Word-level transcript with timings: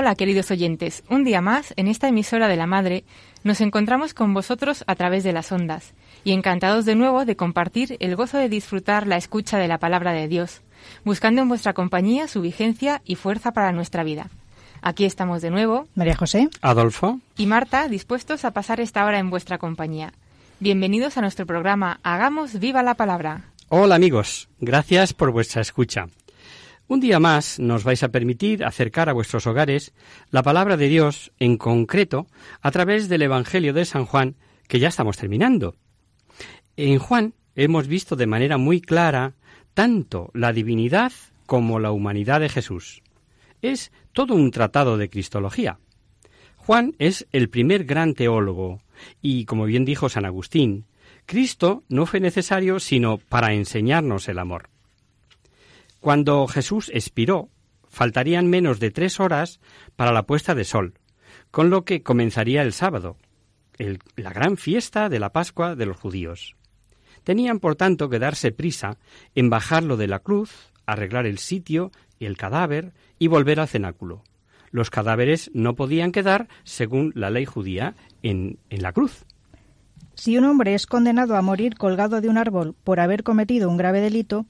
Hola 0.00 0.14
queridos 0.14 0.50
oyentes, 0.50 1.04
un 1.10 1.24
día 1.24 1.42
más 1.42 1.74
en 1.76 1.86
esta 1.86 2.08
emisora 2.08 2.48
de 2.48 2.56
la 2.56 2.66
Madre 2.66 3.04
nos 3.44 3.60
encontramos 3.60 4.14
con 4.14 4.32
vosotros 4.32 4.82
a 4.86 4.94
través 4.94 5.24
de 5.24 5.34
las 5.34 5.52
ondas 5.52 5.92
y 6.24 6.32
encantados 6.32 6.86
de 6.86 6.94
nuevo 6.94 7.26
de 7.26 7.36
compartir 7.36 7.98
el 8.00 8.16
gozo 8.16 8.38
de 8.38 8.48
disfrutar 8.48 9.06
la 9.06 9.18
escucha 9.18 9.58
de 9.58 9.68
la 9.68 9.76
palabra 9.76 10.14
de 10.14 10.26
Dios, 10.26 10.62
buscando 11.04 11.42
en 11.42 11.48
vuestra 11.48 11.74
compañía 11.74 12.28
su 12.28 12.40
vigencia 12.40 13.02
y 13.04 13.16
fuerza 13.16 13.52
para 13.52 13.72
nuestra 13.72 14.02
vida. 14.02 14.30
Aquí 14.80 15.04
estamos 15.04 15.42
de 15.42 15.50
nuevo, 15.50 15.86
María 15.94 16.16
José. 16.16 16.48
Adolfo. 16.62 17.20
y 17.36 17.44
Marta, 17.44 17.86
dispuestos 17.86 18.46
a 18.46 18.52
pasar 18.52 18.80
esta 18.80 19.04
hora 19.04 19.18
en 19.18 19.28
vuestra 19.28 19.58
compañía. 19.58 20.14
Bienvenidos 20.60 21.18
a 21.18 21.20
nuestro 21.20 21.44
programa 21.44 22.00
Hagamos 22.02 22.58
viva 22.58 22.82
la 22.82 22.94
palabra. 22.94 23.50
Hola 23.68 23.96
amigos, 23.96 24.48
gracias 24.60 25.12
por 25.12 25.30
vuestra 25.30 25.60
escucha. 25.60 26.08
Un 26.90 26.98
día 26.98 27.20
más 27.20 27.60
nos 27.60 27.84
vais 27.84 28.02
a 28.02 28.08
permitir 28.08 28.64
acercar 28.64 29.08
a 29.08 29.12
vuestros 29.12 29.46
hogares 29.46 29.94
la 30.32 30.42
palabra 30.42 30.76
de 30.76 30.88
Dios, 30.88 31.30
en 31.38 31.56
concreto, 31.56 32.26
a 32.60 32.72
través 32.72 33.08
del 33.08 33.22
Evangelio 33.22 33.72
de 33.72 33.84
San 33.84 34.06
Juan, 34.06 34.34
que 34.66 34.80
ya 34.80 34.88
estamos 34.88 35.16
terminando. 35.16 35.76
En 36.76 36.98
Juan 36.98 37.34
hemos 37.54 37.86
visto 37.86 38.16
de 38.16 38.26
manera 38.26 38.58
muy 38.58 38.80
clara 38.80 39.34
tanto 39.72 40.32
la 40.34 40.52
divinidad 40.52 41.12
como 41.46 41.78
la 41.78 41.92
humanidad 41.92 42.40
de 42.40 42.48
Jesús. 42.48 43.04
Es 43.62 43.92
todo 44.12 44.34
un 44.34 44.50
tratado 44.50 44.98
de 44.98 45.10
Cristología. 45.10 45.78
Juan 46.56 46.96
es 46.98 47.28
el 47.30 47.50
primer 47.50 47.84
gran 47.84 48.14
teólogo 48.14 48.80
y, 49.22 49.44
como 49.44 49.66
bien 49.66 49.84
dijo 49.84 50.08
San 50.08 50.24
Agustín, 50.24 50.86
Cristo 51.24 51.84
no 51.88 52.04
fue 52.04 52.18
necesario 52.18 52.80
sino 52.80 53.18
para 53.18 53.54
enseñarnos 53.54 54.28
el 54.28 54.40
amor. 54.40 54.70
Cuando 56.00 56.46
Jesús 56.46 56.90
expiró, 56.94 57.50
faltarían 57.88 58.48
menos 58.48 58.80
de 58.80 58.90
tres 58.90 59.20
horas 59.20 59.60
para 59.96 60.12
la 60.12 60.24
puesta 60.24 60.54
de 60.54 60.64
sol, 60.64 60.94
con 61.50 61.68
lo 61.68 61.84
que 61.84 62.02
comenzaría 62.02 62.62
el 62.62 62.72
sábado, 62.72 63.16
la 64.16 64.32
gran 64.32 64.56
fiesta 64.56 65.08
de 65.08 65.18
la 65.18 65.32
Pascua 65.32 65.76
de 65.76 65.86
los 65.86 65.98
judíos. 65.98 66.56
Tenían, 67.22 67.60
por 67.60 67.76
tanto, 67.76 68.08
que 68.08 68.18
darse 68.18 68.50
prisa 68.50 68.96
en 69.34 69.50
bajarlo 69.50 69.98
de 69.98 70.06
la 70.06 70.20
cruz, 70.20 70.72
arreglar 70.86 71.26
el 71.26 71.38
sitio 71.38 71.92
y 72.18 72.24
el 72.24 72.36
cadáver 72.36 72.92
y 73.18 73.26
volver 73.26 73.60
al 73.60 73.68
cenáculo. 73.68 74.22
Los 74.70 74.88
cadáveres 74.88 75.50
no 75.52 75.74
podían 75.74 76.12
quedar, 76.12 76.48
según 76.64 77.12
la 77.14 77.28
ley 77.28 77.44
judía, 77.44 77.94
en, 78.22 78.58
en 78.70 78.82
la 78.82 78.92
cruz. 78.92 79.26
Si 80.14 80.38
un 80.38 80.44
hombre 80.44 80.74
es 80.74 80.86
condenado 80.86 81.36
a 81.36 81.42
morir 81.42 81.76
colgado 81.76 82.20
de 82.20 82.28
un 82.28 82.38
árbol 82.38 82.74
por 82.84 83.00
haber 83.00 83.22
cometido 83.22 83.68
un 83.68 83.76
grave 83.76 84.00
delito, 84.00 84.46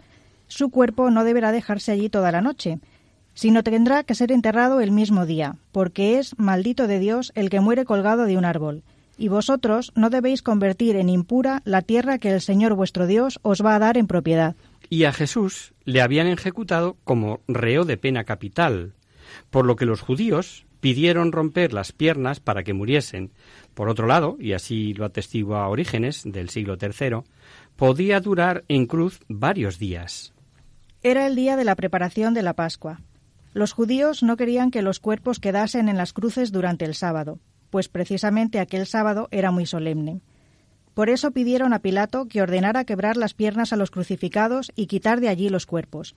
su 0.51 0.69
cuerpo 0.69 1.11
no 1.11 1.25
deberá 1.25 1.53
dejarse 1.53 1.93
allí 1.93 2.11
toda 2.11 2.31
la 2.33 2.43
noche, 2.43 2.79
sino 3.35 3.63
tendrá 3.63 4.03
que 4.03 4.15
ser 4.15 4.33
enterrado 4.33 4.81
el 4.81 4.91
mismo 4.91 5.25
día, 5.25 5.57
porque 5.73 6.19
es 6.19 6.39
maldito 6.39 6.87
de 6.87 6.99
Dios 6.99 7.33
el 7.35 7.49
que 7.49 7.61
muere 7.61 7.87
colgado 7.87 8.27
de 8.27 8.37
un 8.37 8.45
árbol. 8.45 8.83
Y 9.17 9.29
vosotros 9.29 9.93
no 9.95 10.11
debéis 10.11 10.43
convertir 10.43 10.97
en 10.97 11.09
impura 11.09 11.63
la 11.65 11.83
tierra 11.83 12.19
que 12.19 12.31
el 12.31 12.41
Señor 12.41 12.75
vuestro 12.75 13.07
Dios 13.07 13.39
os 13.43 13.65
va 13.65 13.75
a 13.75 13.79
dar 13.79 13.97
en 13.97 14.07
propiedad. 14.07 14.55
y 14.91 15.05
a 15.05 15.13
Jesús 15.13 15.73
le 15.85 16.03
habían 16.03 16.27
ejecutado 16.27 16.97
como 17.05 17.41
reo 17.47 17.85
de 17.85 17.97
pena 17.97 18.25
capital, 18.25 18.95
por 19.51 19.65
lo 19.65 19.77
que 19.77 19.87
los 19.87 20.01
judíos 20.01 20.67
pidieron 20.81 21.31
romper 21.31 21.73
las 21.73 21.93
piernas 21.93 22.41
para 22.41 22.65
que 22.65 22.75
muriesen. 22.75 23.31
Por 23.75 23.89
otro 23.89 24.07
lado, 24.07 24.37
y 24.41 24.53
así 24.53 24.95
lo 24.95 25.05
atestigua 25.05 25.69
Orígenes 25.69 26.23
del 26.25 26.49
siglo 26.49 26.77
III, 26.81 27.23
podía 27.77 28.21
durar 28.21 28.65
en 28.69 28.87
cruz 28.87 29.21
varios 29.29 29.79
días. 29.79 30.33
Era 31.03 31.27
el 31.27 31.35
día 31.35 31.57
de 31.57 31.65
la 31.65 31.77
preparación 31.77 32.35
de 32.35 32.43
la 32.43 32.53
Pascua. 32.53 33.01
Los 33.55 33.73
judíos 33.73 34.23
no 34.23 34.37
querían 34.37 34.71
que 34.71 34.83
los 34.83 35.01
cuerpos 35.01 35.41
quedasen 35.41 35.89
en 35.89 35.97
las 35.97 36.13
cruces 36.13 36.53
durante 36.53 36.85
el 36.85 36.95
sábado, 36.95 37.39
pues 37.71 37.89
precisamente 37.89 38.61
aquel 38.61 38.87
sábado 38.87 39.27
era 39.31 39.51
muy 39.51 39.65
solemne. 39.65 40.21
Por 40.93 41.09
eso 41.09 41.31
pidieron 41.31 41.73
a 41.73 41.79
Pilato 41.79 42.27
que 42.27 42.43
ordenara 42.43 42.85
quebrar 42.85 43.17
las 43.17 43.33
piernas 43.33 43.73
a 43.73 43.77
los 43.77 43.91
crucificados 43.91 44.73
y 44.77 44.89
quitar 44.89 45.21
de 45.21 45.31
allí 45.31 45.49
los 45.49 45.65
cuerpos. 45.65 46.15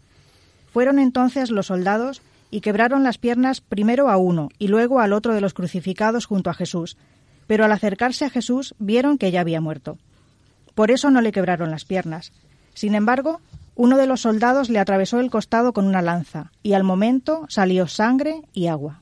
Fueron 0.73 0.99
entonces 0.99 1.49
los 1.49 1.67
soldados 1.67 2.21
y 2.51 2.59
quebraron 2.59 3.03
las 3.03 3.17
piernas 3.17 3.61
primero 3.61 4.09
a 4.09 4.17
uno 4.17 4.49
y 4.59 4.67
luego 4.67 4.99
al 4.99 5.13
otro 5.13 5.33
de 5.33 5.39
los 5.39 5.53
crucificados 5.53 6.25
junto 6.25 6.49
a 6.49 6.53
Jesús, 6.53 6.97
pero 7.47 7.63
al 7.63 7.71
acercarse 7.71 8.25
a 8.25 8.29
Jesús 8.29 8.75
vieron 8.79 9.17
que 9.17 9.31
ya 9.31 9.39
había 9.39 9.61
muerto. 9.61 9.97
Por 10.75 10.91
eso 10.91 11.09
no 11.09 11.21
le 11.21 11.31
quebraron 11.31 11.71
las 11.71 11.85
piernas. 11.85 12.33
Sin 12.73 12.95
embargo, 12.95 13.39
uno 13.75 13.97
de 13.97 14.07
los 14.07 14.21
soldados 14.21 14.69
le 14.69 14.79
atravesó 14.79 15.19
el 15.19 15.31
costado 15.31 15.73
con 15.73 15.85
una 15.85 16.01
lanza, 16.01 16.51
y 16.61 16.73
al 16.73 16.83
momento 16.83 17.45
salió 17.49 17.87
sangre 17.87 18.41
y 18.53 18.67
agua. 18.67 18.99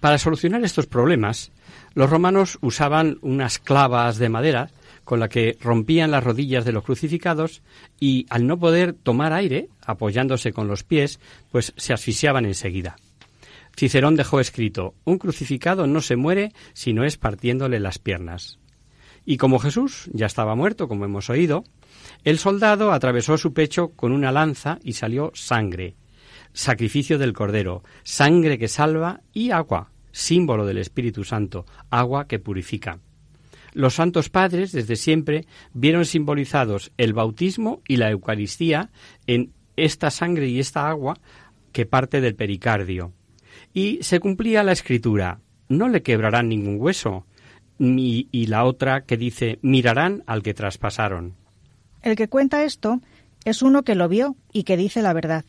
Para 0.00 0.18
solucionar 0.18 0.64
estos 0.64 0.86
problemas, 0.86 1.52
los 1.94 2.10
romanos 2.10 2.58
usaban 2.60 3.18
unas 3.22 3.58
clavas 3.58 4.18
de 4.18 4.28
madera 4.28 4.70
con 5.04 5.20
la 5.20 5.28
que 5.28 5.56
rompían 5.60 6.10
las 6.10 6.22
rodillas 6.22 6.64
de 6.64 6.72
los 6.72 6.84
crucificados 6.84 7.62
y 7.98 8.26
al 8.28 8.46
no 8.46 8.58
poder 8.58 8.92
tomar 8.92 9.32
aire, 9.32 9.68
apoyándose 9.86 10.52
con 10.52 10.68
los 10.68 10.84
pies, 10.84 11.18
pues 11.50 11.72
se 11.76 11.94
asfixiaban 11.94 12.44
enseguida. 12.44 12.96
Cicerón 13.74 14.16
dejó 14.16 14.38
escrito, 14.40 14.94
un 15.04 15.18
crucificado 15.18 15.86
no 15.86 16.02
se 16.02 16.16
muere 16.16 16.52
si 16.74 16.92
no 16.92 17.04
es 17.04 17.16
partiéndole 17.16 17.80
las 17.80 17.98
piernas. 17.98 18.58
Y 19.24 19.36
como 19.36 19.58
Jesús 19.60 20.10
ya 20.12 20.26
estaba 20.26 20.54
muerto, 20.56 20.88
como 20.88 21.04
hemos 21.04 21.30
oído, 21.30 21.64
el 22.24 22.38
soldado 22.38 22.92
atravesó 22.92 23.38
su 23.38 23.52
pecho 23.52 23.88
con 23.90 24.12
una 24.12 24.32
lanza 24.32 24.78
y 24.82 24.94
salió 24.94 25.30
sangre, 25.34 25.96
sacrificio 26.52 27.18
del 27.18 27.32
Cordero, 27.32 27.82
sangre 28.02 28.58
que 28.58 28.68
salva 28.68 29.20
y 29.32 29.50
agua, 29.50 29.90
símbolo 30.12 30.66
del 30.66 30.78
Espíritu 30.78 31.24
Santo, 31.24 31.66
agua 31.90 32.26
que 32.26 32.38
purifica. 32.38 32.98
Los 33.72 33.94
santos 33.94 34.28
padres 34.30 34.72
desde 34.72 34.96
siempre 34.96 35.46
vieron 35.72 36.04
simbolizados 36.04 36.90
el 36.96 37.12
bautismo 37.12 37.82
y 37.86 37.96
la 37.96 38.10
Eucaristía 38.10 38.90
en 39.26 39.52
esta 39.76 40.10
sangre 40.10 40.48
y 40.48 40.58
esta 40.58 40.88
agua 40.88 41.18
que 41.72 41.86
parte 41.86 42.20
del 42.20 42.34
pericardio. 42.34 43.12
Y 43.72 43.98
se 44.02 44.20
cumplía 44.20 44.62
la 44.62 44.72
escritura, 44.72 45.40
no 45.68 45.88
le 45.88 46.02
quebrarán 46.02 46.48
ningún 46.48 46.80
hueso, 46.80 47.26
y, 47.78 48.46
la 48.46 48.64
otra 48.64 49.04
que 49.04 49.16
dice, 49.16 49.58
mirarán 49.62 50.24
al 50.26 50.42
que 50.42 50.54
traspasaron. 50.54 51.36
El 52.02 52.16
que 52.16 52.28
cuenta 52.28 52.64
esto 52.64 53.00
es 53.44 53.62
uno 53.62 53.82
que 53.82 53.94
lo 53.94 54.08
vio 54.08 54.36
y 54.52 54.64
que 54.64 54.76
dice 54.76 55.02
la 55.02 55.12
verdad. 55.12 55.44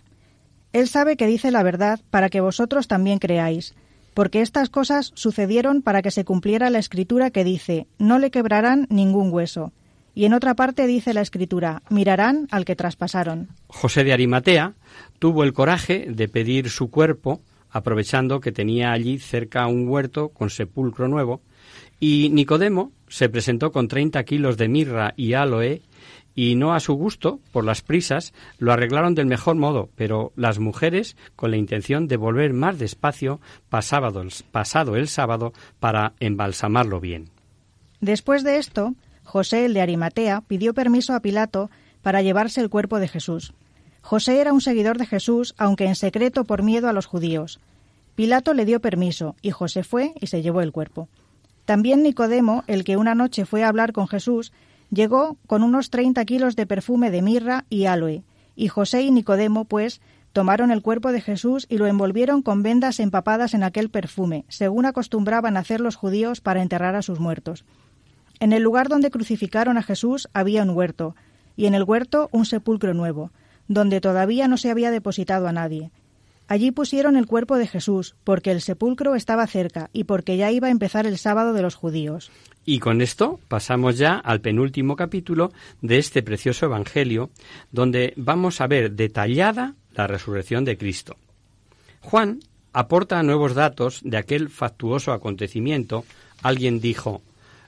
Él 0.74 0.88
sabe 0.88 1.18
que 1.18 1.28
dice 1.28 1.52
la 1.52 1.64
verdad 1.64 2.00
para 2.10 2.30
que 2.30 2.42
vosotros 2.42 2.88
también 2.88 3.20
creáis, 3.20 3.74
porque 4.14 4.42
estas 4.42 4.70
cosas 4.70 5.12
sucedieron 5.16 5.82
para 5.82 6.02
que 6.02 6.12
se 6.12 6.26
cumpliera 6.26 6.70
la 6.70 6.80
escritura 6.80 7.32
que 7.32 7.44
dice, 7.44 7.88
no 7.98 8.20
le 8.20 8.32
quebrarán 8.32 8.88
ningún 8.90 9.32
hueso. 9.32 9.72
Y 10.14 10.26
en 10.26 10.34
otra 10.34 10.56
parte 10.56 10.88
dice 10.88 11.14
la 11.14 11.22
escritura, 11.22 11.82
mirarán 11.90 12.48
al 12.52 12.66
que 12.66 12.76
traspasaron. 12.76 13.50
José 13.68 14.04
de 14.04 14.12
Arimatea 14.12 14.74
tuvo 15.20 15.44
el 15.44 15.54
coraje 15.54 16.08
de 16.10 16.28
pedir 16.28 16.70
su 16.70 16.90
cuerpo, 16.90 17.42
aprovechando 17.70 18.40
que 18.40 18.52
tenía 18.52 18.92
allí 18.92 19.20
cerca 19.20 19.68
un 19.68 19.88
huerto 19.88 20.30
con 20.30 20.50
sepulcro 20.50 21.08
nuevo, 21.08 21.42
Y 22.00 22.30
Nicodemo 22.30 22.92
se 23.08 23.30
presentó 23.30 23.72
con 23.72 23.88
treinta 23.88 24.24
kilos 24.24 24.58
de 24.58 24.70
mirra 24.70 25.14
y 25.18 25.34
aloe 25.34 25.82
y 26.42 26.56
no 26.56 26.74
a 26.74 26.80
su 26.80 26.94
gusto, 26.94 27.42
por 27.52 27.66
las 27.66 27.82
prisas, 27.82 28.34
lo 28.60 28.72
arreglaron 28.72 29.14
del 29.14 29.26
mejor 29.26 29.58
modo, 29.58 29.90
pero 29.98 30.32
las 30.38 30.58
mujeres, 30.58 31.18
con 31.36 31.52
la 31.52 31.58
intención 31.58 32.08
de 32.08 32.16
volver 32.16 32.54
más 32.54 32.80
despacio, 32.80 33.42
pasado 33.68 34.96
el 34.96 35.10
sábado 35.10 35.52
para 35.82 36.14
embalsamarlo 36.22 37.02
bien. 37.02 37.30
Después 38.00 38.46
de 38.46 38.56
esto, 38.56 38.94
José, 39.26 39.66
el 39.66 39.74
de 39.74 39.82
Arimatea, 39.82 40.40
pidió 40.40 40.74
permiso 40.74 41.14
a 41.14 41.20
Pilato 41.20 41.70
para 42.02 42.22
llevarse 42.22 42.62
el 42.62 42.70
cuerpo 42.70 43.00
de 43.00 43.10
Jesús. 43.10 43.52
José 44.00 44.40
era 44.40 44.54
un 44.54 44.62
seguidor 44.62 44.98
de 44.98 45.08
Jesús, 45.08 45.56
aunque 45.58 45.88
en 45.88 45.96
secreto 45.96 46.46
por 46.46 46.64
miedo 46.64 46.88
a 46.88 46.94
los 46.94 47.06
judíos. 47.06 47.60
Pilato 48.16 48.54
le 48.54 48.64
dio 48.64 48.80
permiso, 48.80 49.36
y 49.42 49.52
José 49.52 49.84
fue 49.84 50.14
y 50.22 50.28
se 50.28 50.42
llevó 50.42 50.62
el 50.62 50.72
cuerpo. 50.72 51.10
También 51.66 52.02
Nicodemo, 52.02 52.64
el 52.68 52.86
que 52.86 52.96
una 52.96 53.14
noche 53.14 53.46
fue 53.46 53.66
a 53.66 53.68
hablar 53.68 53.92
con 53.92 54.08
Jesús, 54.08 54.54
llegó 54.92 55.38
con 55.48 55.64
unos 55.64 55.90
treinta 55.90 56.26
kilos 56.26 56.56
de 56.56 56.66
perfume 56.66 57.12
de 57.12 57.22
mirra 57.22 57.66
y 57.70 57.86
aloe, 57.86 58.24
y 58.56 58.68
José 58.68 59.04
y 59.04 59.12
Nicodemo, 59.12 59.66
pues, 59.66 60.02
tomaron 60.34 60.72
el 60.72 60.82
cuerpo 60.82 61.12
de 61.12 61.22
Jesús 61.22 61.66
y 61.70 61.78
lo 61.78 61.88
envolvieron 61.88 62.42
con 62.42 62.64
vendas 62.64 63.00
empapadas 63.00 63.54
en 63.54 63.64
aquel 63.64 63.90
perfume, 63.90 64.46
según 64.48 64.86
acostumbraban 64.86 65.58
hacer 65.58 65.82
los 65.82 65.96
judíos 65.96 66.42
para 66.42 66.62
enterrar 66.62 66.96
a 66.96 67.02
sus 67.02 67.20
muertos. 67.20 67.66
En 68.40 68.54
el 68.54 68.64
lugar 68.64 68.88
donde 68.88 69.12
crucificaron 69.12 69.78
a 69.78 69.84
Jesús 69.84 70.30
había 70.34 70.64
un 70.64 70.70
huerto, 70.70 71.16
y 71.56 71.66
en 71.66 71.74
el 71.74 71.84
huerto 71.84 72.30
un 72.32 72.46
sepulcro 72.46 72.94
nuevo, 72.94 73.32
donde 73.68 74.02
todavía 74.02 74.48
no 74.48 74.58
se 74.58 74.72
había 74.72 74.92
depositado 74.92 75.48
a 75.48 75.52
nadie. 75.52 75.92
Allí 76.50 76.72
pusieron 76.72 77.16
el 77.16 77.28
cuerpo 77.28 77.58
de 77.58 77.68
Jesús, 77.68 78.16
porque 78.24 78.50
el 78.50 78.62
sepulcro 78.62 79.14
estaba 79.14 79.46
cerca 79.46 79.92
y 79.94 80.06
porque 80.06 80.36
ya 80.36 80.52
iba 80.52 80.68
a 80.68 80.72
empezar 80.72 81.06
el 81.06 81.20
sábado 81.20 81.54
de 81.54 81.62
los 81.62 81.76
judíos. 81.76 82.32
Y 82.66 82.80
con 82.80 83.02
esto 83.02 83.40
pasamos 83.48 84.00
ya 84.00 84.16
al 84.16 84.42
penúltimo 84.42 84.96
capítulo 84.96 85.54
de 85.84 86.00
este 86.00 86.24
precioso 86.24 86.66
Evangelio, 86.66 87.30
donde 87.72 88.14
vamos 88.16 88.62
a 88.62 88.68
ver 88.68 88.94
detallada 88.94 89.76
la 89.94 90.08
resurrección 90.08 90.66
de 90.66 90.76
Cristo. 90.76 91.18
Juan 92.02 92.40
aporta 92.74 93.22
nuevos 93.22 93.54
datos 93.54 94.02
de 94.04 94.18
aquel 94.18 94.50
factuoso 94.50 95.14
acontecimiento. 95.14 96.04
Alguien 96.42 96.80
dijo, 96.80 97.22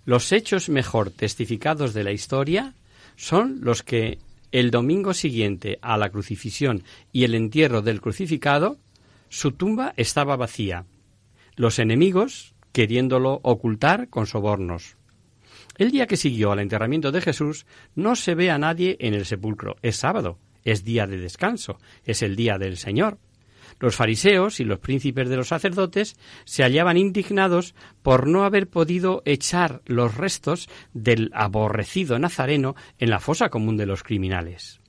los 0.06 0.32
hechos 0.32 0.70
mejor 0.70 1.12
testificados 1.12 1.94
de 1.94 2.04
la 2.04 2.14
historia 2.14 2.74
son 3.16 3.60
los 3.62 3.84
que 3.84 4.18
el 4.52 4.72
domingo 4.72 5.14
siguiente 5.14 5.80
a 5.82 5.98
la 5.98 6.10
crucifixión 6.10 6.84
y 7.12 7.24
el 7.24 7.36
entierro 7.36 7.82
del 7.82 8.02
crucificado, 8.02 8.78
su 9.30 9.52
tumba 9.52 9.94
estaba 9.98 10.36
vacía. 10.36 10.86
Los 11.56 11.80
enemigos 11.80 12.54
queriéndolo 12.72 13.40
ocultar 13.44 14.10
con 14.10 14.28
sobornos. 14.28 14.98
El 15.78 15.92
día 15.92 16.08
que 16.08 16.18
siguió 16.18 16.52
al 16.52 16.60
enterramiento 16.60 17.12
de 17.12 17.22
Jesús 17.22 17.66
no 17.96 18.16
se 18.16 18.36
ve 18.36 18.52
a 18.52 18.58
nadie 18.58 18.98
en 19.00 19.14
el 19.14 19.26
sepulcro. 19.26 19.78
Es 19.82 19.98
sábado, 19.98 20.38
es 20.64 20.84
día 20.84 21.08
de 21.08 21.18
descanso, 21.18 21.80
es 22.06 22.22
el 22.22 22.36
día 22.36 22.58
del 22.58 22.78
Señor. 22.78 23.18
Los 23.82 23.96
fariseos 23.96 24.60
y 24.60 24.64
los 24.64 24.78
príncipes 24.78 25.28
de 25.28 25.36
los 25.36 25.48
sacerdotes 25.48 26.16
se 26.46 26.62
hallaban 26.62 26.98
indignados 26.98 27.74
por 28.04 28.28
no 28.28 28.44
haber 28.44 28.70
podido 28.70 29.24
echar 29.26 29.82
los 29.88 30.16
restos 30.16 30.70
del 30.94 31.32
aborrecido 31.34 32.20
Nazareno 32.20 32.76
en 33.00 33.10
la 33.10 33.20
fosa 33.20 33.50
común 33.50 33.78
de 33.78 33.88
los 33.88 34.04
criminales. 34.04 34.82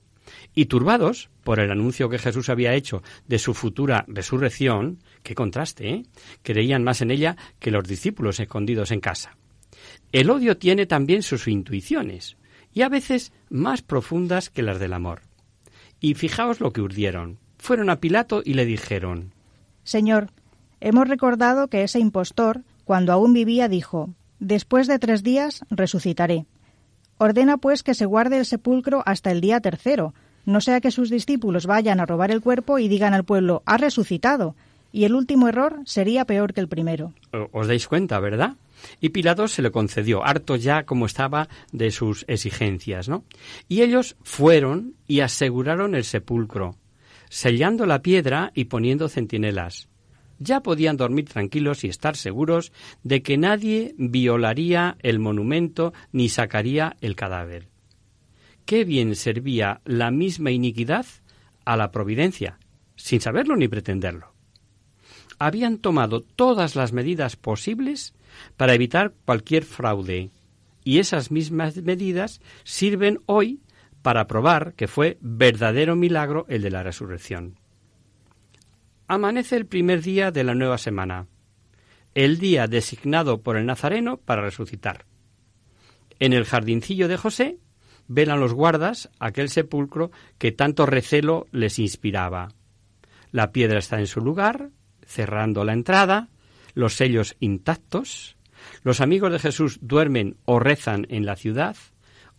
Y 0.53 0.65
turbados 0.65 1.31
por 1.43 1.59
el 1.59 1.71
anuncio 1.71 2.07
que 2.07 2.19
Jesús 2.19 2.49
había 2.49 2.75
hecho 2.75 3.01
de 3.27 3.39
su 3.39 3.55
futura 3.55 4.05
resurrección, 4.07 4.99
qué 5.23 5.33
contraste, 5.33 5.89
¿eh? 5.89 6.03
creían 6.43 6.83
más 6.83 7.01
en 7.01 7.09
ella 7.09 7.35
que 7.59 7.71
los 7.71 7.87
discípulos 7.87 8.39
escondidos 8.39 8.91
en 8.91 8.99
casa. 8.99 9.37
El 10.11 10.29
odio 10.29 10.57
tiene 10.57 10.85
también 10.85 11.23
sus 11.23 11.47
intuiciones, 11.47 12.37
y 12.71 12.83
a 12.83 12.89
veces 12.89 13.33
más 13.49 13.81
profundas 13.81 14.51
que 14.51 14.61
las 14.61 14.79
del 14.79 14.93
amor. 14.93 15.21
Y 15.99 16.13
fijaos 16.13 16.59
lo 16.59 16.71
que 16.71 16.81
urdieron 16.81 17.39
fueron 17.63 17.89
a 17.89 18.01
Pilato 18.01 18.41
y 18.43 18.55
le 18.55 18.65
dijeron 18.65 19.31
Señor, 19.85 20.31
hemos 20.81 21.07
recordado 21.07 21.69
que 21.69 21.83
ese 21.83 21.97
impostor, 21.97 22.61
cuando 22.83 23.13
aún 23.13 23.31
vivía, 23.31 23.69
dijo 23.69 24.09
Después 24.39 24.87
de 24.87 24.99
tres 24.99 25.23
días 25.23 25.63
resucitaré. 25.69 26.45
Ordena 27.17 27.55
pues 27.57 27.81
que 27.81 27.93
se 27.93 28.05
guarde 28.05 28.37
el 28.37 28.45
sepulcro 28.45 29.01
hasta 29.05 29.31
el 29.31 29.39
día 29.39 29.61
tercero, 29.61 30.13
no 30.45 30.59
sea 30.59 30.81
que 30.81 30.91
sus 30.91 31.09
discípulos 31.09 31.65
vayan 31.65 32.01
a 32.01 32.05
robar 32.05 32.31
el 32.31 32.41
cuerpo 32.41 32.79
y 32.79 32.89
digan 32.89 33.13
al 33.13 33.23
pueblo 33.23 33.63
ha 33.65 33.77
resucitado, 33.77 34.55
y 34.91 35.05
el 35.05 35.15
último 35.15 35.47
error 35.47 35.79
sería 35.85 36.25
peor 36.25 36.53
que 36.53 36.59
el 36.59 36.67
primero. 36.67 37.13
Os 37.53 37.67
dais 37.67 37.87
cuenta, 37.87 38.19
¿verdad? 38.19 38.57
Y 38.99 39.09
Pilato 39.09 39.47
se 39.47 39.61
le 39.61 39.71
concedió, 39.71 40.25
harto 40.25 40.57
ya 40.57 40.83
como 40.83 41.05
estaba 41.05 41.47
de 41.71 41.91
sus 41.91 42.25
exigencias, 42.27 43.07
¿no? 43.07 43.23
Y 43.69 43.83
ellos 43.83 44.17
fueron 44.21 44.95
y 45.07 45.21
aseguraron 45.21 45.95
el 45.95 46.03
sepulcro 46.03 46.75
sellando 47.33 47.87
la 47.87 48.03
piedra 48.03 48.51
y 48.53 48.65
poniendo 48.65 49.09
centinelas. 49.09 49.89
Ya 50.37 50.61
podían 50.61 50.97
dormir 50.97 51.25
tranquilos 51.25 51.83
y 51.83 51.87
estar 51.87 52.15
seguros 52.15 52.71
de 53.01 53.23
que 53.23 53.39
nadie 53.39 53.95
violaría 53.97 54.97
el 54.99 55.17
monumento 55.17 55.93
ni 56.11 56.29
sacaría 56.29 56.95
el 57.01 57.15
cadáver. 57.15 57.69
Qué 58.67 58.83
bien 58.83 59.15
servía 59.15 59.81
la 59.83 60.11
misma 60.11 60.51
iniquidad 60.51 61.07
a 61.65 61.75
la 61.75 61.89
providencia, 61.89 62.59
sin 62.97 63.19
saberlo 63.19 63.55
ni 63.55 63.67
pretenderlo. 63.67 64.31
Habían 65.39 65.79
tomado 65.79 66.21
todas 66.21 66.75
las 66.75 66.93
medidas 66.93 67.35
posibles 67.35 68.13
para 68.57 68.75
evitar 68.75 69.11
cualquier 69.25 69.63
fraude, 69.65 70.29
y 70.83 70.99
esas 70.99 71.31
mismas 71.31 71.77
medidas 71.77 72.41
sirven 72.63 73.21
hoy 73.25 73.59
para 74.03 74.27
probar 74.27 74.73
que 74.75 74.87
fue 74.87 75.17
verdadero 75.21 75.95
milagro 75.95 76.45
el 76.49 76.61
de 76.61 76.69
la 76.69 76.83
resurrección. 76.83 77.57
Amanece 79.07 79.55
el 79.55 79.65
primer 79.65 80.01
día 80.01 80.29
de 80.29 80.43
la 80.43 80.53
nueva 80.53 80.77
semana, 80.77 81.27
el 82.13 82.37
día 82.37 82.67
designado 82.67 83.41
por 83.41 83.57
el 83.57 83.65
Nazareno 83.65 84.17
para 84.17 84.43
resucitar. 84.43 85.05
En 86.19 86.33
el 86.33 86.45
jardincillo 86.45 87.07
de 87.07 87.17
José 87.17 87.57
velan 88.07 88.39
los 88.39 88.53
guardas 88.53 89.09
aquel 89.19 89.49
sepulcro 89.49 90.11
que 90.37 90.51
tanto 90.51 90.85
recelo 90.85 91.47
les 91.51 91.79
inspiraba. 91.79 92.49
La 93.31 93.51
piedra 93.51 93.79
está 93.79 93.99
en 93.99 94.07
su 94.07 94.21
lugar, 94.21 94.69
cerrando 95.05 95.63
la 95.63 95.73
entrada, 95.73 96.29
los 96.75 96.93
sellos 96.93 97.35
intactos, 97.39 98.37
los 98.83 99.01
amigos 99.01 99.31
de 99.31 99.39
Jesús 99.39 99.79
duermen 99.81 100.37
o 100.45 100.59
rezan 100.59 101.07
en 101.09 101.25
la 101.25 101.35
ciudad, 101.35 101.75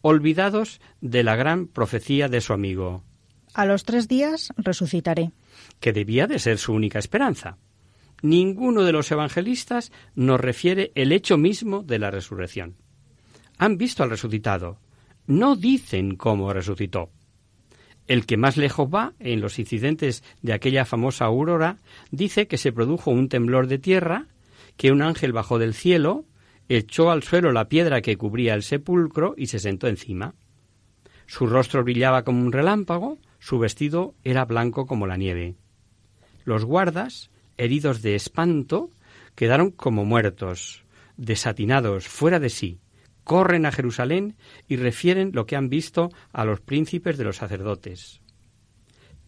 olvidados 0.06 0.82
de 1.00 1.22
la 1.22 1.34
gran 1.34 1.66
profecía 1.66 2.28
de 2.28 2.42
su 2.42 2.52
amigo. 2.52 3.02
A 3.54 3.64
los 3.64 3.84
tres 3.84 4.06
días 4.06 4.52
resucitaré. 4.58 5.32
Que 5.80 5.94
debía 5.94 6.26
de 6.26 6.38
ser 6.38 6.58
su 6.58 6.74
única 6.74 6.98
esperanza. 6.98 7.56
Ninguno 8.20 8.82
de 8.82 8.92
los 8.92 9.10
evangelistas 9.10 9.92
nos 10.14 10.38
refiere 10.38 10.92
el 10.94 11.10
hecho 11.10 11.38
mismo 11.38 11.82
de 11.82 11.98
la 11.98 12.10
resurrección. 12.10 12.76
Han 13.56 13.78
visto 13.78 14.02
al 14.02 14.10
resucitado. 14.10 14.78
No 15.26 15.56
dicen 15.56 16.16
cómo 16.16 16.52
resucitó. 16.52 17.10
El 18.06 18.26
que 18.26 18.36
más 18.36 18.58
lejos 18.58 18.86
va 18.94 19.14
en 19.20 19.40
los 19.40 19.58
incidentes 19.58 20.22
de 20.42 20.52
aquella 20.52 20.84
famosa 20.84 21.24
aurora 21.24 21.78
dice 22.10 22.46
que 22.46 22.58
se 22.58 22.72
produjo 22.72 23.10
un 23.10 23.30
temblor 23.30 23.68
de 23.68 23.78
tierra, 23.78 24.26
que 24.76 24.92
un 24.92 25.00
ángel 25.00 25.32
bajó 25.32 25.58
del 25.58 25.72
cielo, 25.72 26.26
echó 26.68 27.10
al 27.10 27.22
suelo 27.22 27.52
la 27.52 27.68
piedra 27.68 28.00
que 28.00 28.16
cubría 28.16 28.54
el 28.54 28.62
sepulcro 28.62 29.34
y 29.36 29.46
se 29.46 29.58
sentó 29.58 29.88
encima. 29.88 30.34
Su 31.26 31.46
rostro 31.46 31.84
brillaba 31.84 32.24
como 32.24 32.42
un 32.42 32.52
relámpago, 32.52 33.18
su 33.38 33.58
vestido 33.58 34.14
era 34.24 34.44
blanco 34.44 34.86
como 34.86 35.06
la 35.06 35.16
nieve. 35.16 35.54
Los 36.44 36.64
guardas, 36.64 37.30
heridos 37.56 38.02
de 38.02 38.14
espanto, 38.14 38.90
quedaron 39.34 39.70
como 39.70 40.04
muertos, 40.04 40.84
desatinados, 41.16 42.08
fuera 42.08 42.40
de 42.40 42.50
sí. 42.50 42.80
Corren 43.24 43.64
a 43.64 43.72
Jerusalén 43.72 44.36
y 44.68 44.76
refieren 44.76 45.30
lo 45.32 45.46
que 45.46 45.56
han 45.56 45.70
visto 45.70 46.10
a 46.32 46.44
los 46.44 46.60
príncipes 46.60 47.16
de 47.16 47.24
los 47.24 47.36
sacerdotes. 47.36 48.20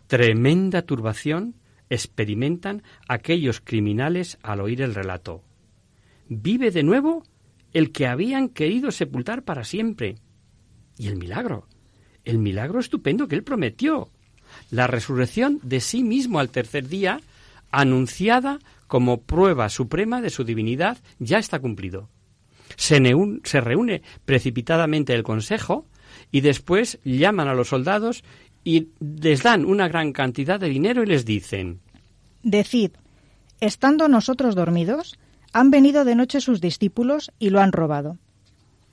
Tremenda 0.07 0.83
turbación 0.83 1.55
experimentan 1.88 2.83
aquellos 3.09 3.61
criminales 3.61 4.38
al 4.43 4.61
oír 4.61 4.83
el 4.83 4.95
relato 4.95 5.46
vive 6.28 6.71
de 6.71 6.83
nuevo 6.83 7.25
el 7.73 7.92
que 7.92 8.06
habían 8.06 8.49
querido 8.49 8.90
sepultar 8.90 9.42
para 9.42 9.64
siempre. 9.64 10.16
Y 10.99 11.09
el 11.09 11.16
milagro, 11.16 11.66
el 12.25 12.38
milagro 12.38 12.80
estupendo 12.80 13.28
que 13.28 13.35
él 13.35 13.42
prometió, 13.42 14.11
la 14.71 14.87
resurrección 14.87 15.61
de 15.62 15.80
sí 15.80 16.02
mismo 16.02 16.38
al 16.38 16.50
tercer 16.50 16.88
día, 16.88 17.21
anunciada 17.71 18.59
como 18.87 19.21
prueba 19.21 19.68
suprema 19.68 20.21
de 20.21 20.30
su 20.30 20.45
divinidad, 20.45 20.99
ya 21.18 21.38
está 21.38 21.59
cumplido. 21.59 22.09
Se, 22.76 23.00
se 23.45 23.61
reúne 23.61 24.02
precipitadamente 24.25 25.14
el 25.14 25.23
consejo 25.23 25.87
y 26.30 26.40
después 26.40 26.99
llaman 27.04 27.49
a 27.49 27.54
los 27.54 27.68
soldados 27.68 28.25
y 28.64 28.88
les 29.00 29.42
dan 29.42 29.64
una 29.64 29.88
gran 29.88 30.12
cantidad 30.12 30.59
de 30.59 30.68
dinero 30.68 31.02
y 31.02 31.06
les 31.06 31.25
dicen 31.25 31.80
Decid, 32.42 32.92
estando 33.61 34.09
nosotros 34.09 34.54
dormidos, 34.54 35.18
Han 35.57 35.71
venido 35.71 36.05
de 36.05 36.15
noche 36.15 36.43
sus 36.43 36.61
discípulos 36.61 37.33
y 37.39 37.49
lo 37.49 37.63
han 37.63 37.73
robado. 37.73 38.19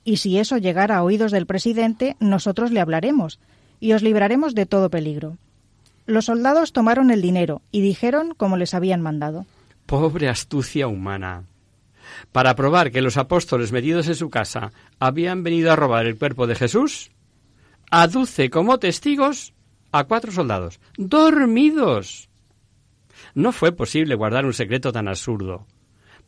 Y 0.02 0.16
si 0.16 0.38
eso 0.38 0.56
llegara 0.56 0.96
a 0.96 1.02
oídos 1.02 1.30
del 1.30 1.44
presidente, 1.44 2.16
nosotros 2.20 2.70
le 2.70 2.80
hablaremos 2.80 3.38
y 3.80 3.92
os 3.92 4.02
libraremos 4.02 4.54
de 4.54 4.64
todo 4.64 4.88
peligro. 4.88 5.36
Los 6.06 6.24
soldados 6.24 6.72
tomaron 6.72 7.10
el 7.10 7.20
dinero 7.20 7.60
y 7.70 7.82
dijeron 7.82 8.32
como 8.34 8.56
les 8.56 8.72
habían 8.72 9.02
mandado. 9.02 9.44
Pobre 9.84 10.30
astucia 10.30 10.88
humana. 10.88 11.44
Para 12.32 12.56
probar 12.56 12.90
que 12.90 13.02
los 13.02 13.18
apóstoles 13.18 13.70
metidos 13.70 14.08
en 14.08 14.14
su 14.14 14.30
casa 14.30 14.72
habían 14.98 15.42
venido 15.42 15.70
a 15.70 15.76
robar 15.76 16.06
el 16.06 16.16
cuerpo 16.16 16.46
de 16.46 16.54
Jesús, 16.54 17.10
aduce 17.90 18.48
como 18.48 18.78
testigos 18.78 19.52
a 19.92 20.04
cuatro 20.04 20.32
soldados, 20.32 20.80
dormidos. 20.96 22.30
No 23.34 23.52
fue 23.52 23.72
posible 23.72 24.14
guardar 24.14 24.46
un 24.46 24.54
secreto 24.54 24.92
tan 24.92 25.08
absurdo. 25.08 25.66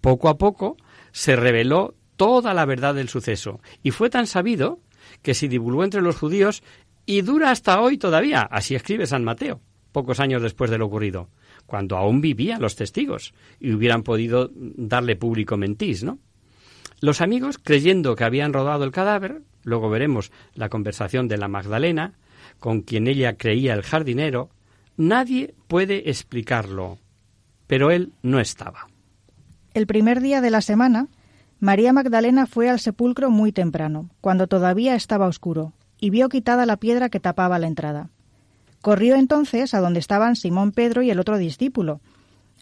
Poco 0.06 0.28
a 0.28 0.38
poco 0.38 0.76
se 1.10 1.34
reveló 1.34 1.96
toda 2.14 2.54
la 2.54 2.64
verdad 2.64 2.94
del 2.94 3.08
suceso 3.08 3.58
y 3.82 3.90
fue 3.90 4.08
tan 4.08 4.28
sabido 4.28 4.78
que 5.20 5.34
se 5.34 5.48
divulgó 5.48 5.82
entre 5.82 6.00
los 6.00 6.14
judíos 6.14 6.62
y 7.06 7.22
dura 7.22 7.50
hasta 7.50 7.80
hoy 7.80 7.98
todavía, 7.98 8.42
así 8.42 8.76
escribe 8.76 9.08
San 9.08 9.24
Mateo, 9.24 9.60
pocos 9.90 10.20
años 10.20 10.42
después 10.42 10.70
de 10.70 10.78
lo 10.78 10.86
ocurrido, 10.86 11.28
cuando 11.66 11.96
aún 11.96 12.20
vivían 12.20 12.62
los 12.62 12.76
testigos 12.76 13.34
y 13.58 13.72
hubieran 13.72 14.04
podido 14.04 14.48
darle 14.54 15.16
público 15.16 15.56
mentís, 15.56 16.04
¿no? 16.04 16.20
Los 17.00 17.20
amigos, 17.20 17.58
creyendo 17.58 18.14
que 18.14 18.22
habían 18.22 18.52
rodado 18.52 18.84
el 18.84 18.92
cadáver, 18.92 19.42
luego 19.64 19.90
veremos 19.90 20.30
la 20.54 20.68
conversación 20.68 21.26
de 21.26 21.38
la 21.38 21.48
Magdalena, 21.48 22.12
con 22.60 22.82
quien 22.82 23.08
ella 23.08 23.36
creía 23.36 23.74
el 23.74 23.82
jardinero, 23.82 24.50
nadie 24.96 25.52
puede 25.66 26.08
explicarlo, 26.10 26.98
pero 27.66 27.90
él 27.90 28.12
no 28.22 28.38
estaba. 28.38 28.86
El 29.76 29.86
primer 29.86 30.22
día 30.22 30.40
de 30.40 30.48
la 30.48 30.62
semana, 30.62 31.08
María 31.60 31.92
Magdalena 31.92 32.46
fue 32.46 32.70
al 32.70 32.80
sepulcro 32.80 33.28
muy 33.28 33.52
temprano, 33.52 34.08
cuando 34.22 34.46
todavía 34.46 34.94
estaba 34.94 35.26
oscuro, 35.26 35.74
y 36.00 36.08
vio 36.08 36.30
quitada 36.30 36.64
la 36.64 36.78
piedra 36.78 37.10
que 37.10 37.20
tapaba 37.20 37.58
la 37.58 37.66
entrada. 37.66 38.08
Corrió 38.80 39.16
entonces 39.16 39.74
a 39.74 39.80
donde 39.80 40.00
estaban 40.00 40.34
Simón 40.34 40.72
Pedro 40.72 41.02
y 41.02 41.10
el 41.10 41.20
otro 41.20 41.36
discípulo, 41.36 42.00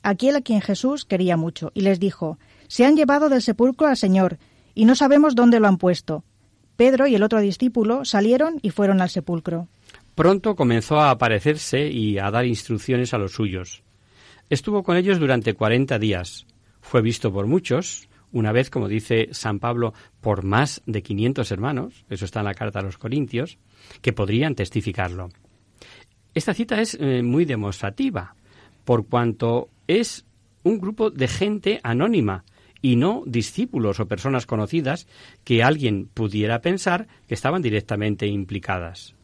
aquel 0.03 0.35
a 0.35 0.41
quien 0.41 0.61
Jesús 0.61 1.05
quería 1.05 1.37
mucho, 1.37 1.71
y 1.73 1.83
les 1.83 2.01
dijo, 2.01 2.37
Se 2.67 2.85
han 2.85 2.97
llevado 2.97 3.29
del 3.29 3.43
sepulcro 3.43 3.87
al 3.87 3.97
Señor, 3.97 4.39
y 4.75 4.85
no 4.85 4.97
sabemos 4.97 5.37
dónde 5.37 5.61
lo 5.61 5.69
han 5.69 5.79
puesto. 5.79 6.25
Pedro 6.75 7.07
y 7.07 7.15
el 7.15 7.23
otro 7.23 7.39
discípulo 7.39 8.05
salieron 8.05 8.59
y 8.61 8.71
fueron 8.71 9.01
al 9.01 9.11
sepulcro. 9.11 9.69
Pronto 10.17 10.57
comenzó 10.57 10.99
a 10.99 11.11
aparecerse 11.11 11.87
y 11.87 12.19
a 12.19 12.33
dar 12.33 12.45
instrucciones 12.45 13.15
a 13.15 13.19
los 13.19 13.31
suyos. 13.31 13.85
Estuvo 14.51 14.83
con 14.83 14.97
ellos 14.97 15.21
durante 15.21 15.55
cuarenta 15.55 16.01
días. 16.01 16.45
Fue 16.85 17.01
visto 17.01 17.33
por 17.33 17.47
muchos, 17.47 18.09
una 18.31 18.53
vez, 18.53 18.69
como 18.69 18.89
dice 18.89 19.29
San 19.33 19.59
Pablo, 19.59 19.95
por 20.21 20.45
más 20.45 20.83
de 20.85 21.03
500 21.03 21.51
hermanos, 21.51 22.05
eso 22.11 22.27
está 22.27 22.41
en 22.41 22.45
la 22.45 22.55
carta 22.55 22.81
a 22.81 22.83
los 22.83 22.99
Corintios, 22.99 23.59
que 24.03 24.13
podrían 24.13 24.55
testificarlo. 24.55 25.31
Esta 26.35 26.53
cita 26.53 26.83
es 26.83 26.97
eh, 27.01 27.23
muy 27.23 27.47
demostrativa, 27.47 28.37
por 28.85 29.07
cuanto 29.07 29.71
es 29.89 30.27
un 30.63 30.79
grupo 30.79 31.11
de 31.11 31.27
gente 31.27 31.81
anónima 31.83 32.45
y 32.83 32.97
no 32.97 33.23
discípulos 33.25 33.99
o 33.99 34.07
personas 34.07 34.45
conocidas 34.45 35.07
que 35.43 35.63
alguien 35.63 36.07
pudiera 36.13 36.61
pensar 36.61 37.09
que 37.27 37.35
estaban 37.35 37.63
directamente 37.63 38.27
implicadas. 38.27 39.15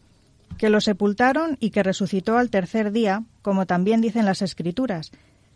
Que 0.57 0.71
lo 0.71 0.81
sepultaron 0.81 1.59
y 1.61 1.71
que 1.71 1.83
resucitó 1.83 2.39
al 2.39 2.49
tercer 2.49 2.91
día, 2.91 3.25
como 3.43 3.67
también 3.67 4.01
dicen 4.01 4.25
las 4.25 4.41
Escrituras, 4.41 5.13